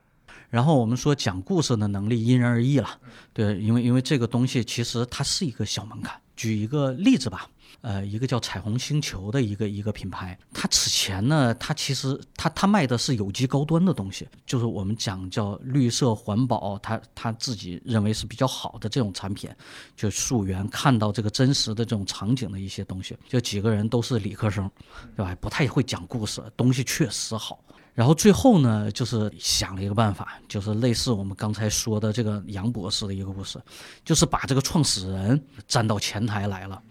[0.49, 2.89] 然后我们说讲故事的能力因人而异了，
[3.33, 6.19] 对，因为因为这个东西其实它是一个小门槛。
[6.35, 7.47] 举一个例子吧。
[7.81, 19.49] 呃，一个叫彩虹星球的一个一个品牌，它此前呢，它其实它它卖的是有机高端的东西，就是我们讲叫绿色环保，它它自己认为是比较好的这种产品，
[19.95, 24.69] 就溯源看到这个真实的这种场景的一些东西，就几个人都是理科生，
[25.15, 25.35] 对吧？
[25.39, 27.59] 不太会讲故事，东西确实好。
[27.93, 33.57] 然后最后呢，就是想了一个办法，就是类似我们刚才说的这个杨博士的一个故事，
[34.03, 36.81] 就是把这个创始人站到前台来了。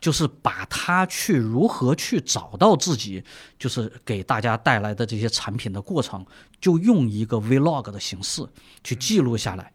[0.00, 3.22] 就是把他去如何去找到自己，
[3.58, 6.24] 就是给大家带来的这些产品的过程，
[6.60, 8.46] 就用一个 vlog 的形式
[8.84, 9.72] 去记录下来，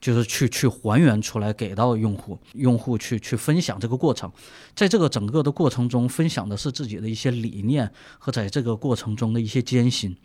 [0.00, 4.32] 就是去去还原出来给到用户，用户去去分享这个过程，
[4.74, 10.16] 在这个整个的过程中，分享的是自己的一些理念和在这个过程中的一些艰辛。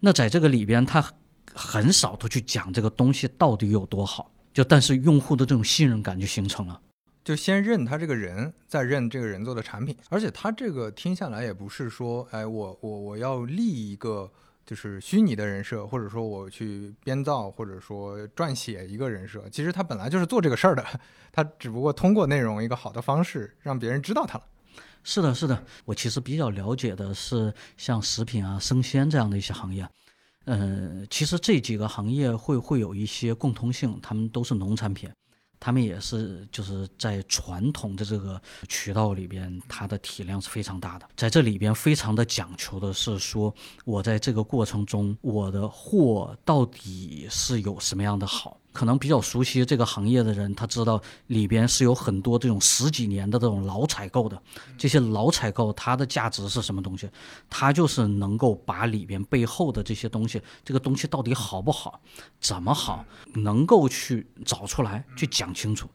[0.00, 1.04] 那在这个里边，他
[1.54, 6.80] 很少的去讲这个东西到底有多好，就但是用户的这种信任感就形成了。
[7.24, 14.30] 就先认他这个人，再认这个人做的产品，而且他这个听下来也不是说，哎，我我我要立一个
[14.66, 20.84] 就是虚拟的人设，或者说我去编造或者说撰写一个人设，其实他本来就是做这个事儿的，
[21.30, 24.44] 他只不过通过内容一个好的方式让别人知道他了。
[25.04, 29.88] 是的，是的，我其实比较了解的是像食品啊、生鲜这样的一些行业，
[30.46, 35.10] 嗯，其实这几个行业会会有一些共通性，他们都是农产品。
[35.64, 41.08] 他们也是，就是在传统的这个渠道里边，它的体量是非常大的。
[41.16, 43.54] 在这里边，非常的讲求的是说，
[43.84, 48.58] 我在这个过程中，我的货到底是有什么样的好。
[48.72, 54.42] 可能比较熟悉这个行业的人，他知道里边是有很多这种十几年的这种老采购的，
[54.78, 57.08] 这些老采购它的价值是什么东西？
[57.50, 62.00] 它就是能够把里边背后的这些东西，这个东西到底好不好，
[62.40, 63.04] 怎么好，
[63.34, 65.88] 能够去找出来，去讲清楚。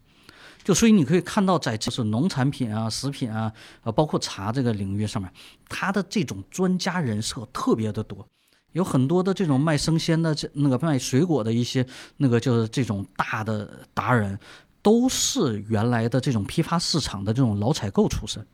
[0.64, 3.52] 就所以你可以看到，在就是农产品啊、食品啊，
[3.84, 5.32] 呃，包括茶这个领域上面，
[5.70, 8.28] 它的这种专家人设特别的多。
[8.74, 11.86] 有很多的这种卖生鲜的、这那个卖水果的一些
[12.18, 14.38] 那个就是这种大的达人，
[14.82, 18.46] 都是原来的这种批发市场的这种老采购出身。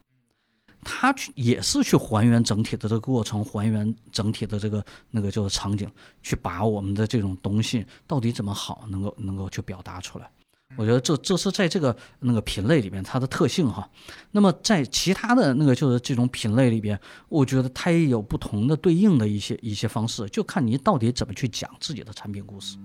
[0.86, 5.89] 他去也是去还原整体的这个过程，还原整体的这个那个就是场景，
[6.22, 10.30] 去把我们的这种东西到底怎么好，能够能够去表达出来。
[10.76, 13.88] 我觉得这这是在这个那个品类里面它的特性哈。
[14.32, 16.99] 那么在其他的那个就是这种品类里边，
[17.30, 22.78] 我觉得它也有不同的对应的一些一些方式，就看你到底怎么去讲自己的产品故事。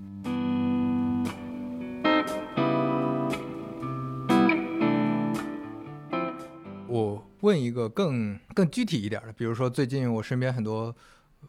[6.87, 10.95] 我问一个更更具体一点的，比如说最近我身边很多。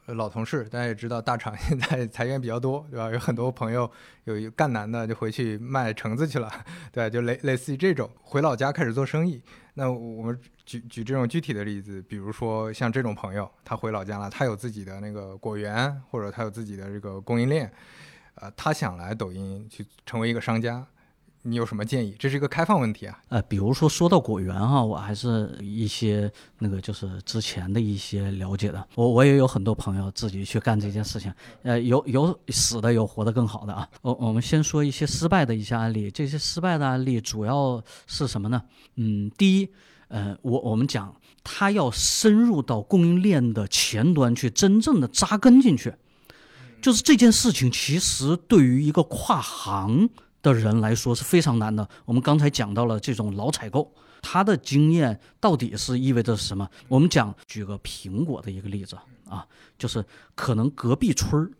[0.06, 3.12] 老同事，大家也知道，大厂现在 裁员比较多，对吧？
[3.12, 3.90] 有很多朋友
[4.24, 6.52] 有干男的就回去卖橙子去了，
[6.92, 9.42] 对，就类类似于这种回老家开始做生意。
[9.76, 17.72] 那我们举举这种具体的例子，比如说像这种朋友，他回老家了，他有自己的那个果园，或者他有自己的这个供应链，
[18.36, 20.86] 呃，他想来抖音去成为一个商家。
[21.42, 22.14] 你有什么建议？
[22.20, 23.18] 这是一个开放问题啊。
[23.30, 28.88] 呃，比如说说到果园哈，我还是一些那个就是之前的一些了解的。
[28.96, 31.34] 我我也有很多朋友自己去干这件事情。
[31.64, 33.88] 呃，有有死的，有活得更好的啊。
[34.02, 36.12] 我我们先说一些失败的一些案例。
[36.12, 38.62] 这些失败的案例主要是什么呢？
[38.96, 39.70] 嗯，第一，
[40.10, 45.94] 呃，我我们讲他要深入到供应链的前端去，真正的扎根进去。
[46.82, 50.10] 就是这件事情，其实对于一个跨行。
[50.42, 51.88] 的人来说是非常难的。
[52.06, 56.70] 我们刚才讲到了这种老采购，他的经验到底是意味着什么？
[56.88, 59.46] 我们讲举个苹果的一个例子啊，
[59.78, 61.52] 就是可能隔壁村儿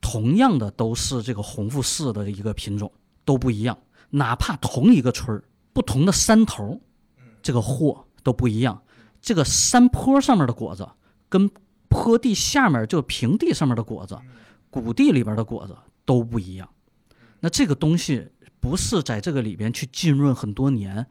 [0.00, 2.92] 同样的都是这个红富士的一个品种
[3.24, 3.76] 都不一样，
[4.10, 6.80] 哪怕同一个村儿，不同的山头，
[7.42, 8.82] 这个货都不一样。
[9.20, 10.88] 这个山坡上面的果子
[11.28, 11.50] 跟
[11.88, 14.16] 坡地下面就平地上面的果子，
[14.70, 16.68] 谷地里边的果子都不一样。
[17.40, 18.26] 那这个东西
[18.60, 21.06] 不是在这个里边去浸润很多年，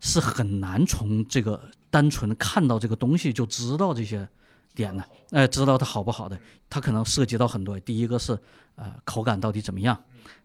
[0.00, 4.28] 是很难从这个单纯看到这个东西就知道这些
[4.74, 6.38] 点的，哎，知道它好不好的，
[6.70, 7.78] 它可能涉及到很多。
[7.80, 8.38] 第一个是
[8.76, 10.00] 呃口感到底怎么样，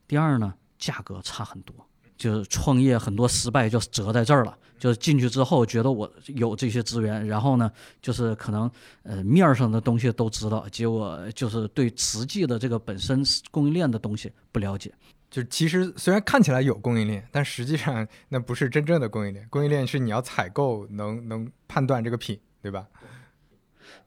[0.07, 1.75] 第二呢价格差很多，
[2.17, 7.71] 就是创业很多失败就折在这儿了，就是进去之后觉得我有这些资源，然后呢
[8.01, 8.69] 就是可能
[9.03, 14.91] 呃面上的东西都知道，结果就是对实际的这个本身供应链的东西不了解。
[15.29, 19.45] 就其实虽然看起来有供应链，但实际上那不是真正的供应链。
[19.49, 22.87] 供应链是你要采购，能能判断这个品，对吧？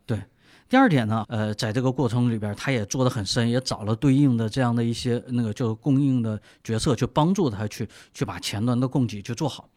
[0.07, 0.19] 对。
[0.67, 9.69] 第二点呢，呃，在这个过程里边，他也做得很深，也找了对应的这样的一些那个就供应的角色，去帮助他去去把前端的供给去做好。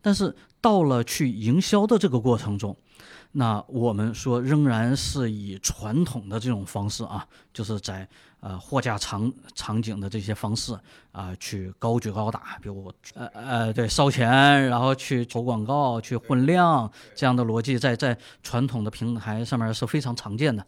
[0.00, 2.76] 但是到了去营销的这个过程中，
[3.32, 8.08] 那我们说仍然是以传统的这种方式啊，就是在。
[8.40, 10.72] 呃，货架场场景的这些方式
[11.10, 14.28] 啊，去高举高打，比如呃呃，对，烧钱，
[14.68, 20.64] 然后去投广告，去混量，这样的逻辑在在传统的平台上面是非常常见的。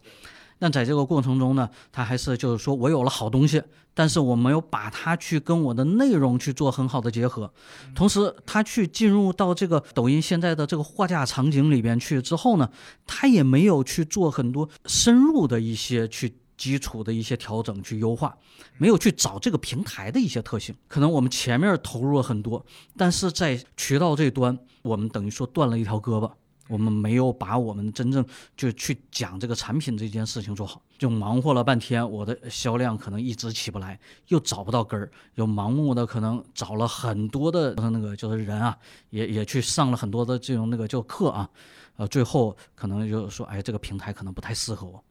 [0.59, 3.63] 但在这个过程中呢，他还是就是说我有了好东西，
[3.93, 7.51] 但是我没有把它去跟我的内容去做很好的结合。
[7.95, 12.69] 同时，他去进入到这个抖音现在的这个货架场景里边去之后呢，
[13.07, 16.35] 他也没有去做很多深入的一些去。
[16.61, 18.37] 基础的一些调整去优化，
[18.77, 20.75] 没有去找这个平台的一些特性。
[20.87, 22.63] 可能我们前面投入了很多，
[22.95, 26.31] 但是在渠道这端，我们等于说断了一条胳膊。
[26.67, 38.77] 我们没有把我们真正就去讲这个产品这件事情做好，就忙活了半天，我的销量可能一直起不来，又找不到根儿，又盲目的可能找了很多的那个就是人啊，
[39.09, 41.49] 也也去上了很多的这种那个叫课啊，
[41.97, 45.03] 呃，最后可能就说，哎，这个平台可能不太适合我。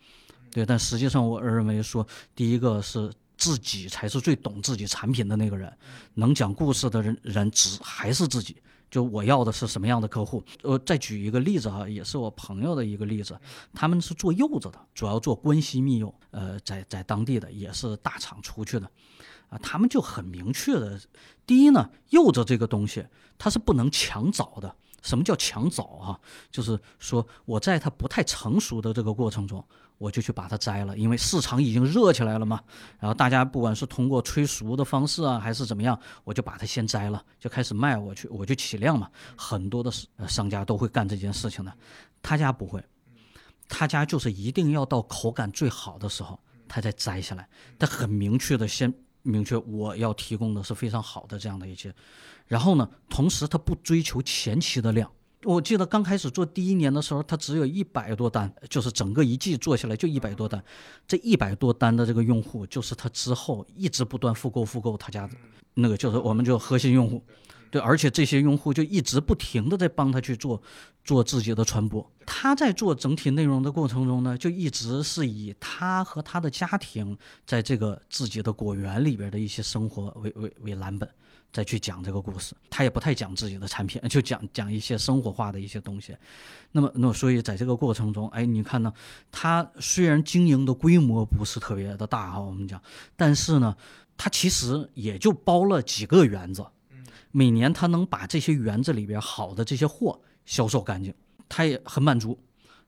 [0.52, 5.72] 对，但实际上我认为说，第一个是自己才是最懂自己产品的那个人，
[6.14, 8.56] 能讲故事的人人只还是自己。
[8.90, 10.42] 就我要的是什么样的客户？
[10.62, 13.38] 呃，再举一个例子啊，也是我朋友的一个例子，
[13.72, 18.90] 他们是做柚子的，主要做关西蜜柚，呃，在在当地的也是大厂出去的，
[19.48, 21.00] 啊，他们就很明确的，
[21.46, 23.06] 第一呢，柚子这个东西
[23.38, 24.74] 它是不能抢早的。
[25.02, 26.20] 什么叫抢早啊？
[26.50, 29.64] 就是说我在它不太成熟的这个过程中。
[30.00, 32.58] 我就去把它摘了，因为市场已经热起来了嘛。
[32.98, 37.98] 然后大家不管是通过催熟的方式啊，还是怎么样，我就把它先摘了，就开始卖。
[37.98, 39.10] 我去，我就起量嘛。
[39.36, 39.92] 很多的
[40.26, 41.72] 商家都会干这件事情的，
[42.22, 42.82] 他家不会，
[43.68, 47.46] 他家就是一定要到口感最好的时候，他再摘下来。
[47.78, 48.90] 他很明确的先
[49.20, 51.94] 明确我要提供的是非常好的这样的一些，
[52.46, 55.12] 然后呢，同时他不追求前期的量。
[55.44, 60.62] 我记得刚开始做第一年的时候，他只有一百多单，就是整个一季做下来就一百多单。
[61.08, 65.34] 这一百多单的这个用户，就是他之后一直不断复购复购他家的
[65.74, 67.22] 那个，就是我们就核心用户。
[67.70, 70.60] 对，而且这些用户就一直不停的在帮他去做
[71.04, 72.04] 做自己的传播。
[72.26, 77.16] 他在做整体内容的过程中呢，就一直是以他和他的家庭
[77.46, 81.08] 在这个自己的果园里边的一些生活为为为蓝本。
[81.52, 86.16] 再去讲这个故事，他也不太讲自己的产品， 就讲讲一些生活化的一些东西。
[86.72, 88.92] 那么，那么所以在这个过程中，哎，你看呢，
[89.32, 92.80] 他虽然经营的规模不是特别的大哈，我们讲，
[93.16, 93.76] 但是呢，
[94.16, 96.64] 他其实也就包了几个园子，
[97.32, 101.12] 每年他能把这些园子里边好的这些货销售干净，
[101.48, 102.38] 他也很满足。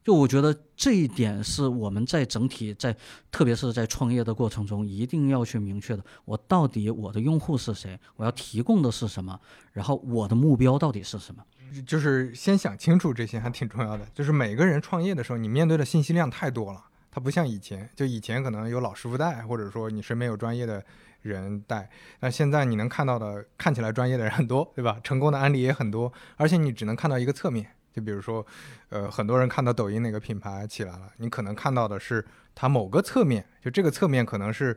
[0.04, 2.96] 就我觉得这一点是我们在整体在，
[3.30, 6.04] 特别是在创业的过程中，一定要去明确的。
[6.24, 7.98] 我到底我的用户是谁？
[8.16, 9.38] 我要提供的是什么？
[9.72, 11.44] 然后我的目标到底是什么？
[11.86, 14.04] 就是先想清楚这些还挺重要的。
[14.12, 17.88] 就是每个人创业的时候，你面对的信息量太多了，它不像以前。
[17.94, 20.84] 就以前可能有老师傅带，或者说你身边有专业的
[21.22, 21.88] 人带。
[22.20, 24.98] 那现在你能看到的，看起来专业的人很多，对吧？
[25.04, 27.70] 成功的案例也很多，而且你只能看到一个侧面。
[27.92, 28.44] 就比如说，
[28.88, 32.24] 呃，很多人看到抖音哪个品牌起来了，你可能看到的是
[32.54, 34.74] 它某个侧面，就这个侧面可能是，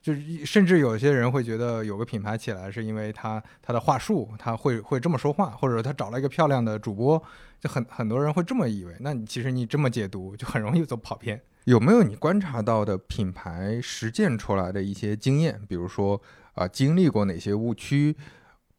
[0.00, 7.22] 就是甚至有些人会觉得有个品牌起来是因为它它的话术，他会会这么说话，或者他找了一个漂亮的主播，
[7.60, 8.96] 就很很多人会这么以为。
[9.00, 11.38] 那你其实你这么解读，就很容易走跑偏。
[11.64, 15.60] 有没有你观察到的品牌实践出来的一些经验？
[15.68, 16.20] 比如说
[16.54, 18.16] 啊，经历过哪些误区，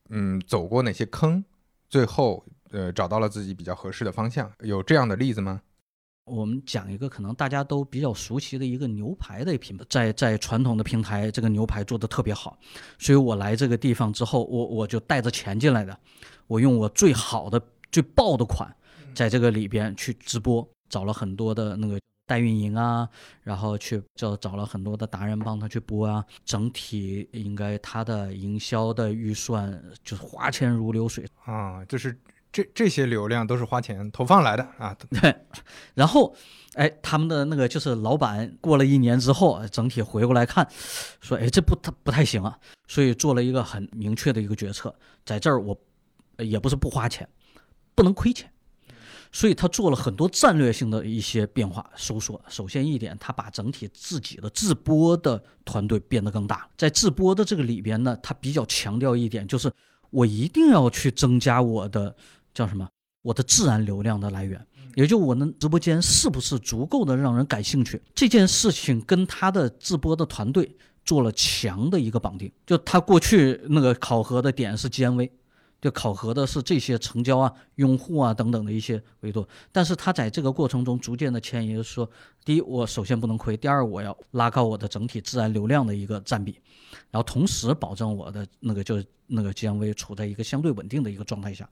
[0.10, 1.46] 嗯，走过哪些坑，
[1.88, 2.44] 最后。
[2.76, 5.62] 呃，找到了自己比较合适的方向，有这样的例子吗？
[6.26, 12.58] 我们讲一个可能大家都比较熟悉的一个牛排的品牌，在在传统的平台，这个牛排做的特别好，
[13.00, 15.98] 所以我来这个地方之后，我我就带着钱进来的，
[16.48, 17.62] 我用我最好的、
[17.94, 18.76] 最爆的款，
[19.14, 21.98] 在这个里边去直播，找了很多的那个
[22.28, 23.08] 代运营啊，
[23.42, 32.14] 然后去就找了很多的达人帮他去播啊，整体应该他的营销的预算就是花钱如流水啊，就是。
[32.56, 35.36] 这这些流量都是花钱投放来的啊，对。
[35.94, 36.34] 然后，
[36.76, 40.66] 哎，他们的那个就是老板过了一年之后，整体回过来看，
[41.20, 44.96] 说，哎，这不太不太行啊，所以做了一个很明确的一个决策，
[45.26, 45.78] 在这儿我
[46.38, 47.28] 也不是不花钱，
[47.94, 48.50] 不能亏钱，
[49.34, 52.42] 所以他做了很多战略性的一些变化收缩。
[52.48, 59.70] 首先一点，他把整体自己的自播的团队变得更大，在自播的这个里边呢，他比较强调一点，就是
[60.10, 62.16] 我一定要去增加我的。
[62.56, 62.90] 叫什么？
[63.22, 68.02] 我的自然流量的来源，也就我的直播间是不是足够的让人感兴趣？
[68.14, 72.52] 这件事情跟他的直播的团队做了强的一个绑定。
[72.66, 75.30] 就他过去那个考核的点是 GMV，
[75.82, 79.48] 就考核的是这些成交啊、用户啊等等的一些维度。
[79.72, 82.10] 但是他在这个过程中逐渐的迁移，就是说，
[82.46, 86.60] 第一，我首先不能亏；第二，我要拉高我的整体自然流量的一个占比，
[87.10, 91.68] 然后同时保证我的那个就是那个 GMV 处在一个相对稳定的一个状态下。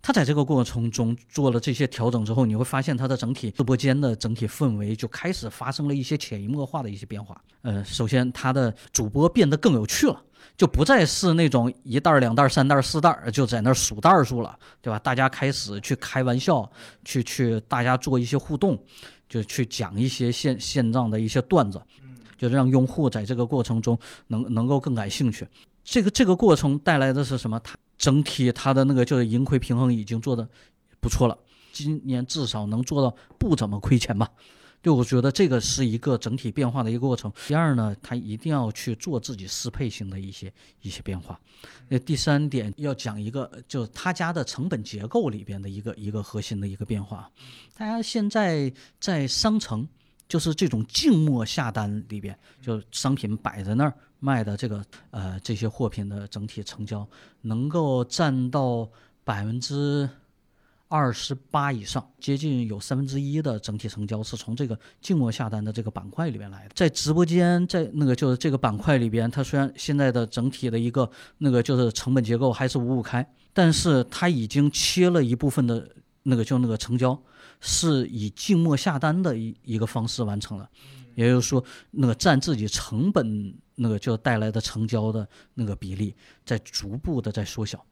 [0.00, 7.38] 他在这个过程中做了这些调整之后，你会发现他的整体直播间的整体氛围就开始发生了一些潜移默化的一些变化。
[7.62, 10.22] 呃，首先他的主播变得更有趣了，
[10.56, 14.98] 就不再是那种一袋、两袋、三袋、四袋就在那数袋数了，对吧？
[15.00, 16.70] 大家开始去开玩笑，
[17.04, 18.78] 去去大家做一些互动，
[19.28, 21.82] 就去讲一些现现状的一些段子，
[22.38, 25.46] 就让用户在这个过程中能能够更感兴趣。
[25.82, 27.58] 这个这个过程带来的是什么？
[27.60, 27.76] 他。
[27.98, 30.48] 整体它的那个就是盈亏平衡已经做的
[31.00, 31.36] 不错了，
[31.72, 34.30] 今年至少能做到不怎么亏钱吧？
[34.80, 37.30] 就我觉得这个是一个整体变化的一个过程。
[37.48, 41.38] 第二呢，他一定要去做自己适配性的一些一些变化。
[41.88, 47.28] 那第三点要讲一个，就是他家的成本结构里边的一个一个核心的一个变化。
[47.76, 49.86] 大家现在在商城，
[50.28, 53.92] 就是这种静默下单里边，就商品摆在那儿。
[54.20, 57.06] 卖的这个呃这些货品的整体成交
[57.42, 58.88] 能够占到
[59.24, 60.08] 百分之
[60.88, 66.70] 二十八以上，接近有三分之一的整体成交是从这个静默下单的这个板块里边来的。
[66.74, 75.86] 在直播间，在那个就是这个板块里边，它虽然现在的整体的一个那个就是成本结构还是五五开，但是它已经切了一部分的
[76.22, 77.20] 那个就那个成交
[77.60, 80.68] 是以静默下单的一一个方式完成了，
[81.14, 83.54] 也就是说那个占自己成本。
[83.80, 86.14] 那个就带来的成交的那个比例
[86.44, 87.84] 在逐步的在缩小，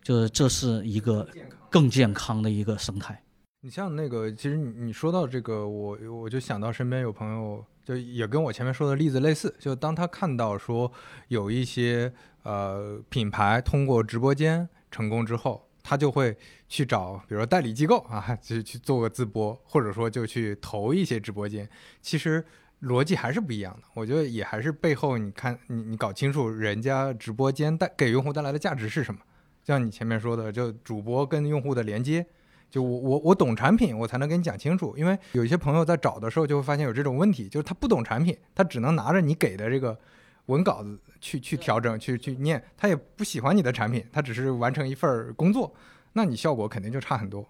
[0.00, 1.28] 就是这是一个
[1.68, 3.20] 更健康的一个生态。
[3.60, 10.90] 你像那个，其实你你说到这个，我我就想到身边有朋友，就也跟我前面说的例子类似，就当他看到说
[11.26, 12.12] 有一些
[12.44, 16.36] 呃品牌通过直播间成功之后，他就会
[16.68, 21.68] 去找，比如说代理机构啊， 去去做个自播，或者说就去投一些直播间。
[22.00, 22.44] 其实。
[22.82, 29.20] 逻辑还是不一样的，我觉得也还是背后，你看你你搞清楚人家直播间带给用户带来的价值是什么，
[29.64, 32.24] 像你前面说的，就主播跟用户的连接，
[32.70, 34.94] 就我我我懂产品，我才能跟你讲清楚。
[34.96, 39.98] 因为有一些朋友在找的时候就会发现有这种问题，就是他不懂产品，他只能拿着你给的这个
[40.46, 45.74] 文稿子去去调整、去去念，他也不喜欢你的产品，他只是完成一份工作，
[46.12, 47.44] 那你效果肯定就差很多。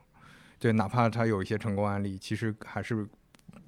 [0.58, 3.06] 对，哪怕他有一些成功案例，其实还是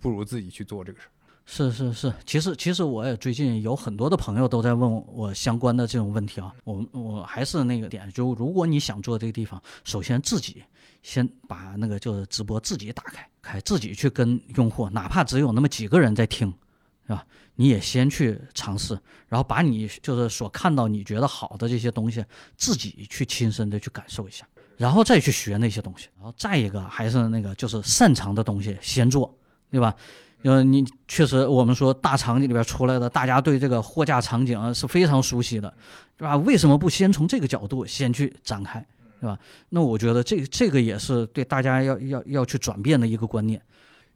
[0.01, 1.11] 不如自己去做这个事儿。
[1.53, 6.55] 是是是，其实其实我也最近有很多的朋友都在问我相关的这种问题啊。
[6.63, 10.63] 我我还是那个点，就如果你想做这个地方，首先自己
[11.03, 16.55] 先把那个就是直播自己打开，开自己去跟用户，哪怕只有那么几个人在听，
[17.09, 17.27] 是吧？
[17.57, 18.97] 你也先去尝试，
[19.27, 22.25] 然后把你就是所看到你觉得好的这些东西，
[22.57, 24.47] 自己去亲身的去感受一下，
[24.77, 26.07] 然后再去学那些东西。
[26.17, 29.37] 然后再一个还是那个就是擅长的东西先做，
[29.69, 29.93] 对吧？
[30.43, 35.73] 呃，你确实，我们说大场景里边出来的，大家对这个货架场景是非常熟悉的，
[36.17, 36.37] 对吧？
[36.39, 38.85] 为什么不先从这个角度先去展开，
[39.21, 39.39] 对吧？
[39.69, 43.61] 那我觉得这这个也是对大家要要要去转变的一个观念。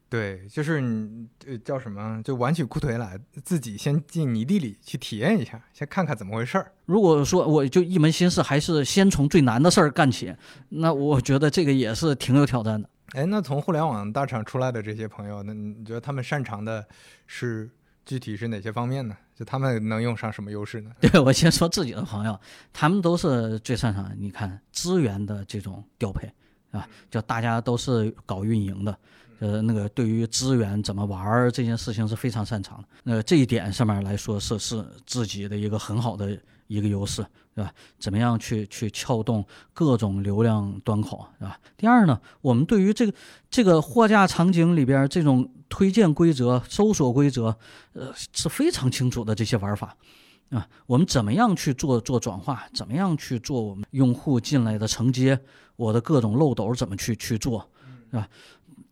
[0.09, 6.71] 对，就是你呃叫什么，就挽起裤腿来，自己先进泥地里去体验一下，先看看怎么回事儿。
[6.87, 10.33] 如果说我就一门心思还是先从最难的事儿干起，
[10.69, 12.89] 那我觉得这个也是挺有挑战的。
[13.15, 16.85] 哎，那从互联网大厂出来的这些朋友，那你觉得他们擅长的
[17.29, 17.71] 是
[18.05, 19.17] 具体是哪些方面呢？
[19.37, 20.91] 就他们能用上什么优势呢？
[21.01, 22.39] 对我先说自己的朋友，
[22.73, 26.29] 他们都是最擅长，你看资源的这种调配，
[26.73, 28.99] 啊，就大家都是搞运营的，
[29.39, 32.89] 呃，那个对于资源怎么玩儿这件事情是非常擅长的。
[33.05, 36.37] 那这一点上面来说，是是自己的一个很好的
[36.67, 37.25] 一个优势。
[37.55, 37.73] 对吧？
[38.01, 41.57] 怎么样去去撬动各种流量端口，对吧？
[41.77, 43.15] 第二呢，我们对于这个
[43.49, 47.57] 这个货架场景里边这种推荐规则、搜索规则，
[47.93, 49.97] 呃，是非常清楚的这些玩法，
[50.51, 52.67] 啊，我们怎么样去做做转化？
[52.75, 55.39] 怎么样去做我们用户进来的承接？
[55.77, 57.71] 我的各种漏斗怎么去去做，
[58.11, 58.29] 是吧？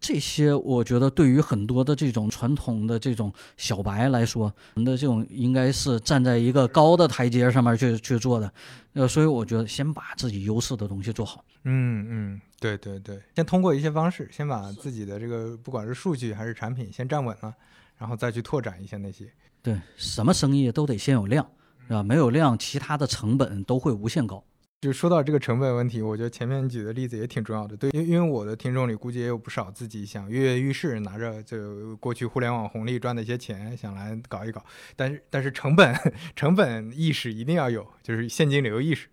[0.01, 8.53] 这些我觉得对于很多的这种传统的这种小白来说，我们的这种应该是站在一个高的台阶上面去去做的，
[8.95, 11.45] 呃，所以我觉得先把自己优势的东西做好。
[11.65, 17.55] 嗯嗯，对对对，先通过一些方式，先把自己的这个不管是数据还是产品先站稳了，
[17.97, 19.31] 然后再去拓展一些那些。
[19.63, 21.49] 对，什么生意都得先有量，
[21.87, 22.03] 是吧？
[22.03, 24.43] 没有量，其他的成本都会无限高。
[24.83, 27.77] 就说到这个成本问题，我觉得前面举的例子也挺重要的。
[27.77, 34.61] 对，因因为我的听众里估计也有不少自己想跃跃欲试，拿着就过去互联网红利赚的一些钱想来搞一搞，
[34.97, 35.95] 但是但是成本
[36.35, 39.07] 成本意识一定要有，就是现金流意识。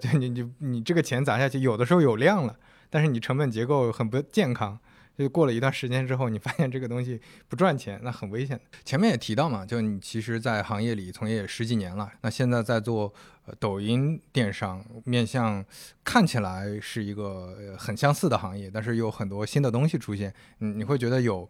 [0.00, 2.56] 就你你你这个钱砸下去，有的时候有量了，
[2.88, 4.78] 但是你成本结构很不健康。
[5.16, 8.64] 就过了一段时间之后，你发现这个东西不赚钱，那很危险的。
[8.84, 13.12] 前面也提到嘛，就你其实，在行业里从业十几年了，那现在在做
[13.46, 15.64] 呃抖音电商，面向
[16.04, 21.48] 看起来是一个很相似的行业，但是有很多新的东西出现，你你会觉得有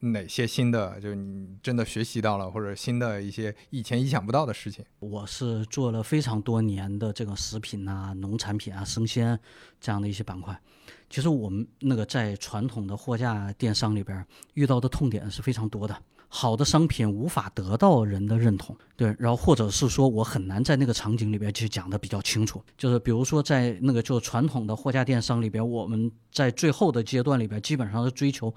[0.00, 1.00] 哪些新的？
[1.00, 4.84] 就你真的学习到了，或者新的一些以前意想不到的事情？
[4.98, 9.40] 我是做了非常多年的这个食品啊、农产品啊、生鲜
[9.80, 10.60] 这样的一些板块。
[11.14, 15.96] 其实我们那个在传统的货架电商里边遇到的痛点是非常多的。
[16.26, 22.60] 好的商品无法得到人的认同，对，然后或者是说我很难在那个场景里边去讲的比较清楚。
[22.76, 28.52] 就是比如说在那个就传统的货架电商里边，我们在最后的阶段里边基本上是追求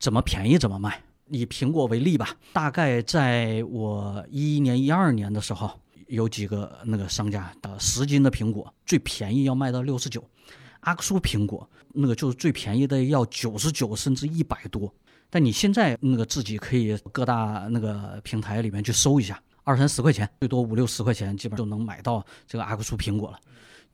[0.00, 1.02] 怎么便宜怎么卖。
[1.28, 5.70] 以苹果为例吧，大概在我一一年、一二年的时候，
[6.06, 10.24] 有几个那个商家的十斤的苹果最便宜要卖到六十九。
[10.80, 14.92] 阿克苏苹果那个就是最便宜的要九十九甚至一百多，
[15.30, 23.38] 但你现在那个自己可以各大那个平台里面去搜一下，二三十块钱，最多五六十块钱，基本上就能买到这个阿克苏苹果了。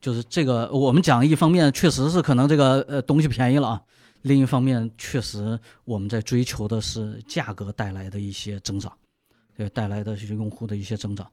[0.01, 3.81] 就是这个，我们讲一方面确实是可能这个呃东西便宜了啊，
[4.21, 8.91] 另一方面确实我们在追求的是价格带来的一些增长，
[9.55, 11.25] 对带来的这些用户的一些增长。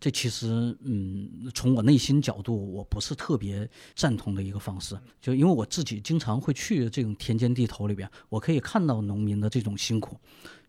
[0.00, 4.98] 这其实，嗯，从我内心角度，我不是特别赞同的一个方式。
[5.20, 10.16] 就因为我自己经常会去这种田间地头里边，我可以看到农民的这种辛苦，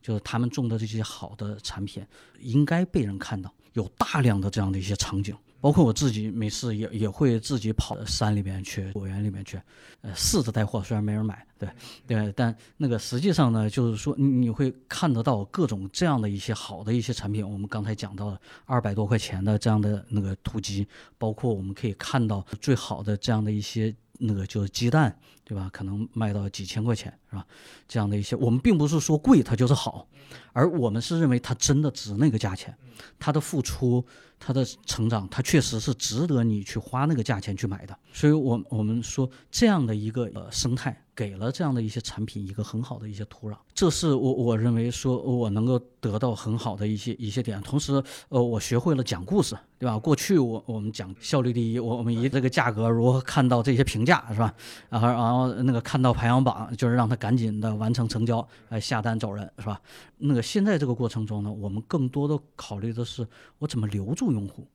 [0.02, 2.06] 就是他们种的这些好的产品
[2.42, 5.34] 应该被人看到，有大量的这样的一些场景。
[5.62, 9.62] 包括我自己没事也也会自己跑到山里面去，果园里面去，
[10.02, 11.70] 呃，试着带货，虽然没人买，对
[12.08, 17.48] 对，但那个实际上呢，就是说你你会看得到各种这样的一些好的一些产品。
[17.48, 20.88] 我们刚才讲到的二百多块钱的这样的那个土鸡，
[21.20, 25.70] 包括我们可以看到最好的这样的一些那个就是鸡蛋，对吧？
[25.72, 27.46] 可能卖到几千块钱，是吧？
[27.88, 30.08] 这样的一些，我们并不是说贵它就是好，
[30.54, 32.76] 而我们是认为它真的值那个价钱，
[33.20, 34.06] 它的付出。
[34.44, 37.96] 它的成长，它确实是值得你去花那个价钱去买的。
[38.12, 43.56] 所以，我我们说这样的一个呃生态，给了这样的一些产品一个很好的一些土壤。
[43.76, 47.62] 这是我我认为说我能够得到很好的一些一些点。
[47.62, 49.96] 同时，呃，我学会了讲故事，对吧？
[50.00, 54.52] 过去我我们讲效率第一，我我们以这个价格如何看到这些评价，是吧？
[54.90, 59.80] 然后然后那个看到排行榜，就是让他赶紧的完成成交，呃，下单走人，是吧？
[60.22, 63.28] 那个现在这个过程中呢，我们更多的考虑的是
[63.60, 64.32] 我怎么留住。
[64.32, 64.66] 用户，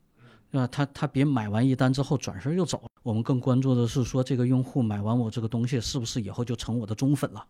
[0.51, 0.67] 对吧？
[0.67, 2.83] 他他别买完一单之后转身就走。
[3.03, 7.47] 我们更关注的是说，这个用户买完我这个东西，是不是以后就成我的忠粉了？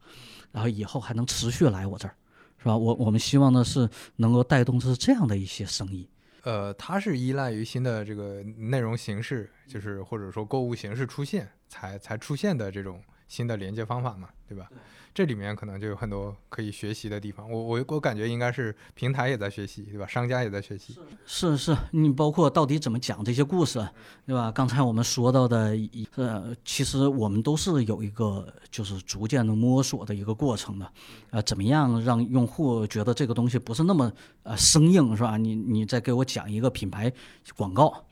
[0.53, 2.15] 然后以后还能持续来我这儿，
[2.59, 2.77] 是吧？
[2.77, 6.09] 我我们希望的是能够带动的是这样的一些生意。
[6.43, 14.69] 呃，它是依赖于新的这个内容形式，就是或者说购物形式出现，才才出现的这种新的连接方法嘛，对吧？
[15.15, 20.07] 这里面可能就有很多可以学习的地方，我我我感觉应该是平台也在学习，对吧？
[20.07, 20.95] 商家也在学习。
[21.25, 23.79] 是是，你包括到底怎么讲这些故事，
[24.27, 24.53] 对吧？
[24.53, 25.75] 刚才我们说到的，
[26.17, 30.93] 呃，其实我们都是有一个就是逐渐的摸索的一个过程的，
[31.31, 34.13] 呃，怎么样让用户觉得这个东西不是那么
[34.43, 35.39] 呃生硬，是吧？
[35.39, 37.11] 你你再给我讲一个品牌
[37.57, 38.05] 广告。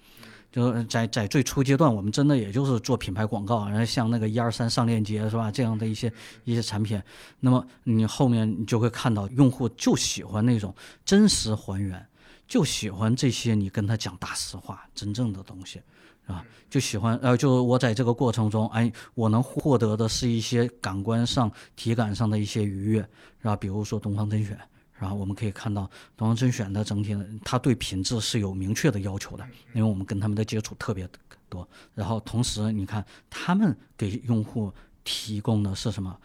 [0.54, 5.50] 就在在最初阶段，我们真的也就是做品牌广告，然后像那个一二三上链接是吧？
[5.50, 6.12] 这样的一些
[6.44, 7.02] 一些产品，
[7.40, 10.72] 那么你后面你就会看到用户就喜欢那种
[11.04, 12.06] 真实还原，
[12.46, 15.82] 就喜欢这些你跟他讲大实话，真正的东西，
[16.24, 16.44] 是吧？
[16.70, 23.00] 就喜欢呃，就我在这个过程中，哎，我能获得的是一些感官上、体感上的一些愉悦，
[23.42, 23.56] 是吧？
[23.56, 24.56] 比如说东方甄选。
[24.96, 31.08] 然后我们可以看到，东方甄选的整体，它对品质是有明确的要求的，因为我们跟他们的接触特别
[31.48, 31.68] 多。
[31.94, 34.72] 然后同时，你看他们给用户
[35.02, 36.16] 提供的是什么？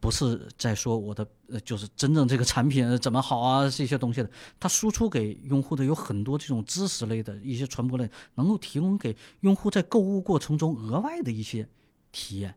[0.00, 4.30] 不是在说我的，呃，就是真正这个产品怎么好啊这些东西的。
[4.60, 11.66] 它输出给用户的有很多这种知识类的一些传播类，能够提供给用户在购物过程中额外的一些
[12.12, 12.54] 体验。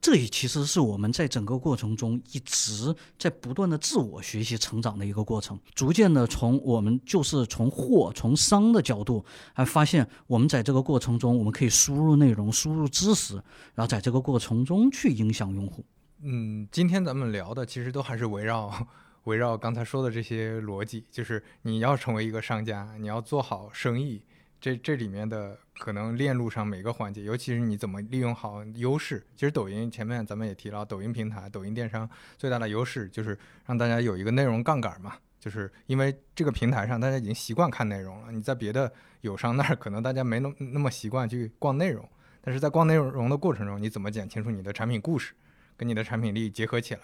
[0.00, 13.34] 这也其实是我们在整个过程中一直在不断的自我学习成长的一个过程，逐渐的从我们就是从货从商的角度，还发现我们在这个过程中，我们可以输入内容、输入知识，
[13.74, 15.84] 然后在这个过程中去影响用户。
[16.22, 18.86] 嗯，今天咱们聊的其实都还是围绕
[19.24, 24.22] 围绕刚才说的这些逻辑，就是你要成为一个商家，你要做好生意。
[24.60, 29.24] 这这里面的可能链路上每个环节，尤其是你怎么利用好优势。
[29.34, 42.08] 其实抖音前面咱们也提到，抖音平台、抖音电商最大的优势就是让大家有一个内容杠杆嘛，就是因为这个平台上大家已经习惯看内容了，你在别的友商那儿可能大家没那那么习惯去逛内容，
[42.40, 45.34] 但是在逛内容的过程中，你怎么讲清楚你的产品故事，
[45.76, 47.02] 跟你的产品力结合起来，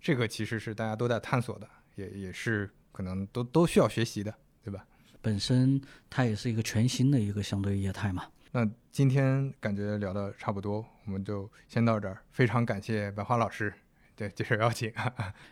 [0.00, 4.84] 这个其实是大家都在探索的，也也是可能都都需要学习的，对吧？
[5.20, 8.24] 本身它也是一个全新的一个相对业态嘛。
[8.50, 12.18] 那今天感觉聊的差不多，我们就先到这儿。
[12.30, 13.72] 非常感谢白花老师
[14.16, 14.90] 对 接受邀请，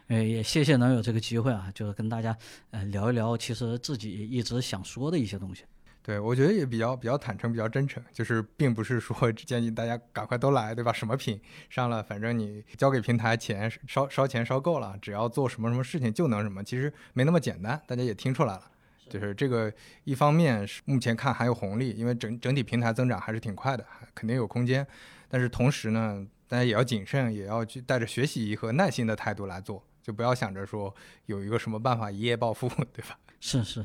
[0.09, 2.37] 呃， 也谢谢能有这个机会啊，就是跟大家
[2.71, 5.64] 呃聊一聊，其实自己一直想说的一些东西。
[6.03, 10.93] 对，我觉得也比较比较坦诚，比较真诚，就是并不是说建议大家赶快都来，对吧？
[10.93, 18.71] 什么品上了，反正你交给平台钱烧烧钱烧够了，只要做什么什么事情就能什么，其实没那么简单，大家也听出来了。
[19.09, 19.73] 就是这个，
[20.05, 24.87] 一方面是目前看还有红利，因为整整体平台增长还是挺快的，肯定有空间。
[25.29, 30.95] 但是同时呢，大家也要谨慎，也要去带着学习和耐心的态度来做，就不要想着说
[31.27, 33.19] 有一个什么办法一夜暴富，对吧？
[33.41, 33.85] 是是，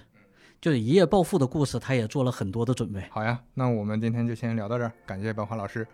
[0.59, 3.03] 就是一夜暴富的故事，他也做了很多的准备。
[3.09, 5.85] 好呀，那我们今天就先聊到这儿，感谢白华老师。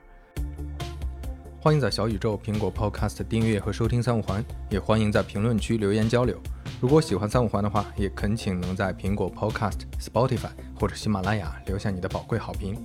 [1.60, 6.42] 欢迎在小宇宙、苹果 Podcast 订阅和收听三五环，也欢迎在评论区留言交流。
[6.80, 12.76] 如果喜欢三五环的话，也恳请能在苹果 Podcast、Spotify 或者喜马拉雅留下你的宝贵好评。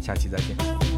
[0.00, 0.91] 下期再见。